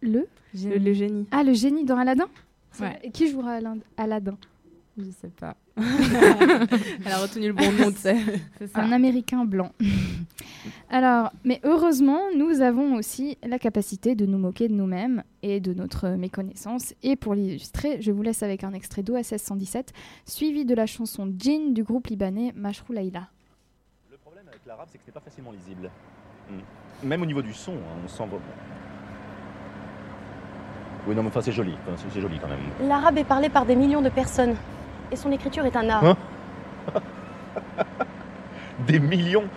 [0.00, 1.26] Le Le, le génie.
[1.30, 2.28] Ah, le génie dans Aladdin
[2.80, 3.10] Ouais.
[3.12, 3.58] qui jouera
[3.96, 4.36] Aladdin
[4.96, 5.56] Je sais pas.
[5.76, 8.08] Elle a retenu le bon nom, tu.
[8.74, 9.72] Un Américain blanc.
[10.90, 15.72] Alors, mais heureusement, nous avons aussi la capacité de nous moquer de nous-mêmes et de
[15.74, 16.94] notre méconnaissance.
[17.02, 19.92] Et pour l'illustrer, je vous laisse avec un extrait d'OSS 117,
[20.26, 23.28] suivi de la chanson Jean du groupe libanais Mashrou Laïla.
[24.64, 25.90] Avec l'arabe, c'est que c'est pas facilement lisible.
[26.48, 27.06] Hmm.
[27.08, 28.40] Même au niveau du son, hein, on sent vraiment.
[31.06, 31.74] Oui, non, mais enfin, c'est joli.
[31.82, 32.60] Enfin, c'est- c'est joli quand même.
[32.88, 34.54] L'arabe est parlé par des millions de personnes.
[35.10, 36.04] Et son écriture est un art.
[36.04, 36.16] Hein
[38.86, 39.48] Des millions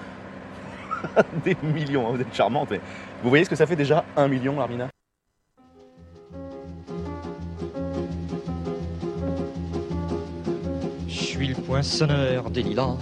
[1.44, 2.72] Des millions, hein, vous êtes charmante.
[2.72, 2.82] mais
[3.22, 4.88] Vous voyez ce que ça fait déjà un million, Armina?
[11.08, 12.96] Je suis le poinçonneur des lilas,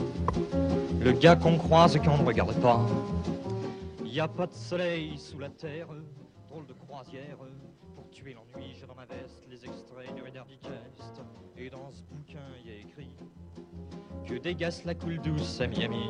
[1.04, 2.80] le gars qu'on croise et qu'on ne regarde pas.
[4.06, 5.88] Y a pas de soleil sous la terre,
[6.47, 7.38] drôle de croisière.
[7.95, 11.22] Pour tuer l'ennui, j'ai dans ma veste les extraits du Reader Digest.
[11.58, 13.16] Et dans ce bouquin, y a écrit
[14.28, 16.10] que dégasse la coule douce à Miami.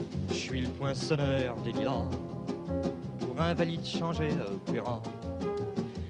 [0.51, 2.03] suis le poinçonneur lilas,
[3.21, 5.01] pour invalide changer l'opéra.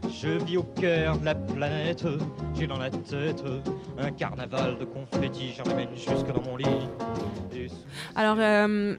[0.10, 2.08] Je vis au cœur de la planète,
[2.62, 3.44] j'ai dans la tête
[3.98, 6.66] un carnaval de confettis, j'en amène jusque dans mon lit.
[7.56, 7.68] Et
[8.16, 8.96] Alors, euh,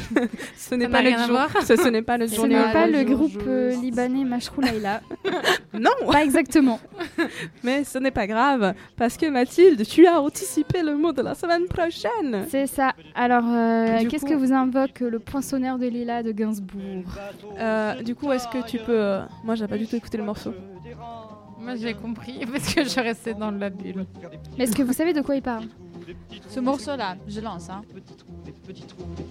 [0.56, 1.38] ce n'est pas le jour.
[1.64, 5.02] Ce, ce n'est pas le Ce n'est pas le groupe euh, libanais Mashrou Laila.
[5.72, 5.90] Non.
[6.10, 6.80] Pas exactement.
[7.62, 11.34] Mais ce n'est pas grave, parce que Mathilde, tu as anticipé le mot de la
[11.34, 12.46] semaine prochaine.
[12.48, 12.92] C'est ça.
[13.14, 17.04] Alors, euh, qu'est-ce coup- que vous invoque le poinçonneur de lilas de Gainsbourg?
[17.58, 19.18] Euh, du coup, est-ce que tu peux...
[19.44, 20.54] Moi, j'ai pas du tout écouté le morceau.
[21.66, 24.06] Moi, j'ai compris parce que je restais dans la bulle.
[24.56, 25.64] Mais est-ce que vous savez de quoi il parle
[26.48, 27.68] Ce morceau-là, je lance.
[27.68, 27.82] Hein.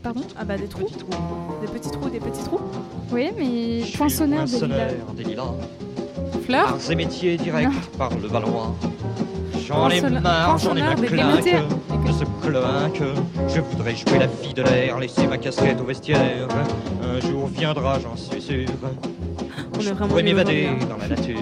[0.03, 0.89] Pardon Ah bah des trous
[1.61, 2.59] Des petits trous, des petits trous
[3.13, 4.91] Oui, mais poinçonneur de lilas.
[5.15, 5.53] des lilas.
[6.45, 8.75] Fleur Arts et métiers direct par le Valois.
[9.65, 13.01] J'en ai marre, j'en ai ma des claque de ce cloaque.
[13.47, 16.49] Je voudrais jouer la fille de l'air, laisser ma casquette au vestiaire.
[17.01, 18.67] Un jour viendra, j'en suis sûr.
[19.79, 20.85] Je pourrais m'évader hein.
[20.89, 21.39] dans la nature.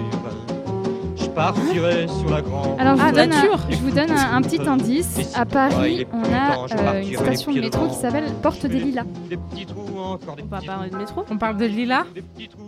[1.34, 2.80] Je partirai sur la grande.
[2.80, 5.36] Alors, je, Ah, vous donne un, je vous donne un, un petit indice.
[5.36, 9.04] À Paris, on a euh, une station de métro qui s'appelle Porte des Lilas.
[9.30, 12.06] Des petits trous, encore des On va parler de métro On parle de Lila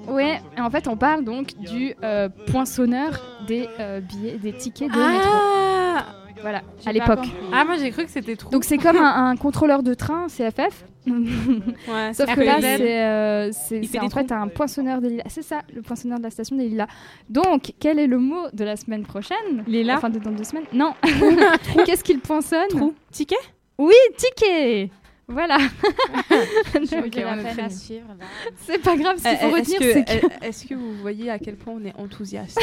[0.08, 4.92] Ouais, et en fait, on parle donc du euh, poinçonneur des euh, billets, des tickets
[4.92, 5.32] de métro.
[5.32, 6.06] Ah
[6.42, 7.26] Voilà, J'ai à l'époque.
[7.54, 8.50] Ah, moi j'ai cru que c'était trop.
[8.50, 10.86] Donc c'est comme un, un contrôleur de train, CFF.
[11.08, 15.24] Ouais, Sauf que là, c'est euh, en fait un poinçonneur des lilas.
[15.28, 16.88] C'est ça, le poinçonneur de la station des lilas.
[17.30, 19.64] Donc, quel est le mot de la semaine prochaine?
[19.68, 20.66] Lila Enfin, de dans deux semaines?
[20.74, 20.94] Non.
[21.86, 22.94] Qu'est-ce qu'il poinçonne Trou.
[23.12, 23.36] Ticket?
[23.78, 24.90] Oui, ticket
[25.28, 25.58] Voilà.
[26.90, 27.72] J'ai Ok, de la on est peine très à nuls.
[27.72, 28.08] suivre.
[28.20, 28.26] là.
[28.66, 30.28] C'est pas grave, ce qu'il faut Euh, Est-ce retenir, c'est que...
[30.28, 32.60] que, est-ce que vous voyez à quel point on est enthousiaste?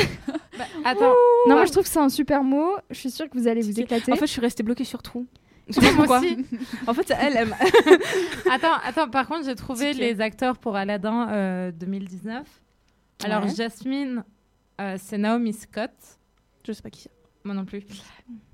[0.84, 1.12] Attends,
[1.48, 2.70] Non, moi je trouve que c'est un super mot.
[2.90, 4.12] Je suis sûre que vous allez vous éclater.
[4.12, 5.26] En fait, je suis restée bloquée sur trou.
[5.68, 6.38] Je sais pas aussi.
[6.86, 7.54] En fait, elle aime.
[8.50, 12.46] Attends, attends, par contre, j'ai trouvé les acteurs pour Aladdin euh, 2019.
[13.24, 13.54] Alors, Ouais.
[13.54, 14.24] Jasmine,
[14.80, 15.90] euh, c'est Naomi Scott.
[16.66, 17.10] Je sais pas qui c'est.
[17.44, 17.82] Moi non plus.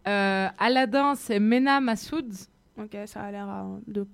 [0.06, 2.32] Euh, Aladdin, c'est Mena Massoud.
[2.78, 4.06] Ok, ça a l'air euh, de,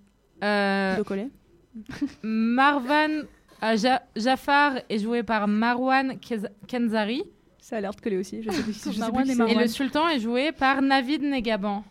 [0.42, 1.28] Euh, de coller.
[2.22, 3.24] Marwan
[3.62, 7.22] euh, Ja- Jafar est joué par Marwan Kez- Kenzari.
[7.60, 8.42] Ça a l'air de coller aussi.
[8.42, 9.38] Je sais plus, je sais Marwan plus qui et c'est.
[9.38, 9.58] Marwan.
[9.58, 11.84] Et le sultan est joué par Navid Negaban.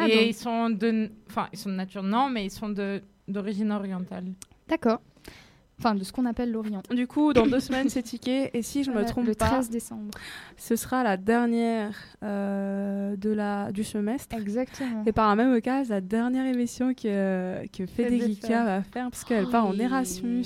[0.00, 0.26] Ah, et donc.
[0.26, 4.24] ils sont de, enfin, ils sont de nature non, mais ils sont de d'origine orientale.
[4.68, 5.00] D'accord.
[5.78, 6.82] Enfin, de ce qu'on appelle l'Orient.
[6.90, 8.50] Du coup, dans deux semaines, c'est ticket.
[8.52, 10.10] Et si je me Voilà, trompe le pas, 13 décembre.
[10.58, 14.36] ce sera la dernière euh, de la, du semestre.
[14.36, 15.04] Exactement.
[15.06, 19.46] Et par la même occasion, la dernière émission que, que Federica va faire, parce qu'elle
[19.48, 19.80] part en Oui.
[19.80, 20.44] Erasmus.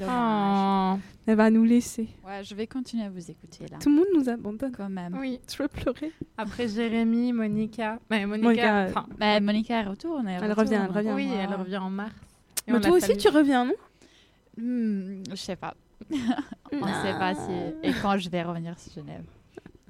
[0.00, 0.94] Oh.
[1.30, 2.08] Elle va nous laisser.
[2.26, 3.76] Ouais, je vais continuer à vous écouter là.
[3.82, 4.72] Tout le monde nous abandonne.
[4.74, 5.14] Quand même.
[5.20, 5.38] Oui.
[5.54, 6.10] Je veux pleurer.
[6.38, 7.98] Après Jérémy, Monica.
[8.08, 10.26] Mais Monica, Monica, euh, enfin, Bah, Monica, elle retourne.
[10.26, 10.66] Elle, Elle retourne.
[10.68, 11.12] revient, elle revient.
[11.14, 12.14] oui, elle revient en mars.
[12.66, 13.74] Et Mais toi aussi, tu reviens, non
[14.56, 15.74] Hmm, je sais pas.
[16.72, 17.50] On ne sait pas si
[17.82, 19.24] et quand je vais revenir sur Genève.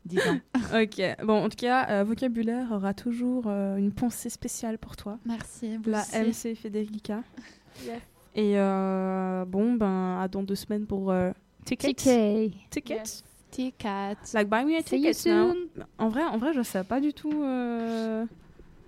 [0.04, 0.40] Disons.
[0.74, 1.00] Ok.
[1.24, 5.18] Bon, en tout cas, euh, vocabulaire aura toujours euh, une pensée spéciale pour toi.
[5.24, 5.76] Merci.
[5.76, 6.48] vous La aussi.
[6.50, 7.22] MC Federica.
[7.86, 8.00] Yes.
[8.38, 11.32] Et euh, bon, ben, à dans deux semaines pour euh,
[11.64, 11.96] tickets.
[11.96, 12.50] Ticket.
[12.70, 13.24] Tickets.
[13.52, 14.16] T4.
[14.34, 15.54] Like buy me a ticket now.
[15.98, 17.32] En vrai, en vrai, je sais pas du tout.
[17.42, 18.24] euh,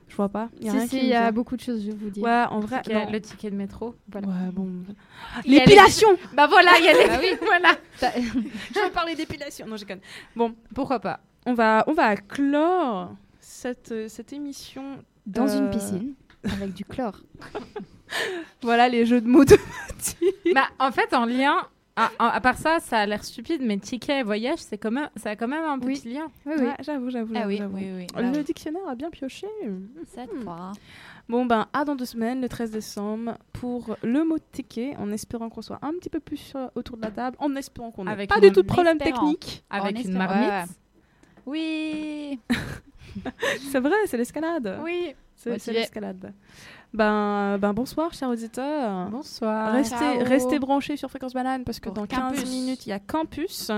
[0.08, 0.50] Je vois pas.
[0.60, 2.10] Y a Si, rien si, qui il y a beaucoup de choses, je vais vous
[2.10, 2.22] dire.
[2.22, 2.80] Ouais, en vrai.
[2.82, 3.96] Ticket- le ticket de métro.
[4.12, 4.28] Voilà.
[4.28, 4.68] Ouais, bon.
[5.44, 7.10] Les- L'épilation Bah voilà, il y a les.
[7.10, 7.36] Ah oui.
[7.44, 7.76] voilà.
[8.74, 9.66] Je veux parler d'épilation.
[9.66, 10.00] Non, je conne.
[10.36, 16.12] Bon, Pourquoi pas on va, on va clore cette, cette émission Dans une euh, piscine,
[16.44, 17.16] avec du chlore.
[18.62, 19.56] Voilà les jeux de mots de
[20.54, 21.56] Bah en fait, en lien.
[21.96, 24.90] À, à- à part ça, ça a l'air stupide, mais ticket et voyage, c'est quand
[24.90, 25.94] même, ça a quand même un Oui.
[25.94, 26.26] petit lien.
[26.46, 26.64] Oui, oui.
[26.66, 27.32] Ouais, j'avoue, j'avoue.
[27.34, 27.76] Ah j'avoue, oui, j'avoue.
[27.76, 28.06] oui, oui.
[28.16, 28.44] Le bah oui.
[28.44, 29.46] dictionnaire a bien pioché.
[30.08, 30.72] Cette fois.
[31.28, 35.50] Bon, ben, à dans deux semaines, le 13 décembre, pour le mot ticket, en espérant
[35.50, 38.12] qu'on soit un petit peu plus euh, autour de la table, en espérant qu'on n'ait
[38.12, 39.32] Avec pas une- du tout de problème espérant.
[39.32, 39.64] technique.
[39.70, 40.70] Avec En une espérant- marmite.
[41.46, 42.40] Oui.
[43.70, 44.78] C'est vrai, c'est l'escalade.
[44.82, 45.14] Oui.
[45.36, 46.32] C'est l'escalade.
[46.92, 49.08] Ben, ben, bonsoir, chers auditeurs.
[49.10, 49.72] Bonsoir.
[49.72, 50.24] Restez, Ciao.
[50.24, 52.50] restez branchés sur Fréquence Banane parce que Pour dans 15 Campus.
[52.50, 53.70] minutes, il y a Campus.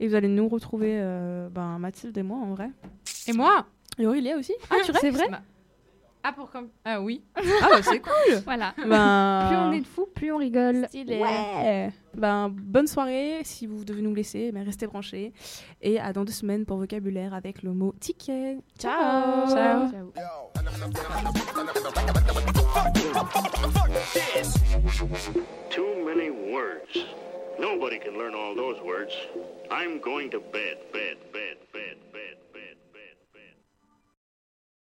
[0.00, 2.70] Et vous allez nous retrouver, euh, ben, Mathilde et moi, en vrai.
[3.28, 3.66] Et moi
[3.98, 4.52] Et Aurélie aussi.
[4.68, 5.40] Ah, tu restes C'est vrai Bah-
[6.22, 6.68] Ah, pour comme.
[6.84, 7.22] Ah oui.
[7.36, 8.36] Ah, bah, c'est cool.
[8.44, 8.74] Voilà.
[8.76, 10.86] Ben, Plus on est de fous, plus on rigole.
[10.88, 11.18] Stylé.
[11.18, 11.90] Ouais.
[12.14, 13.40] Ben, bonne soirée.
[13.44, 15.32] Si vous devez nous laisser, mais restez branchés.
[15.80, 18.58] Et à dans deux semaines pour vocabulaire avec le mot ticket.
[18.78, 19.48] Ciao.
[19.48, 19.88] Ciao.
[25.70, 26.96] Too many words.
[27.58, 28.76] Nobody can learn all those.
[29.70, 31.16] I'm going to bed, bed.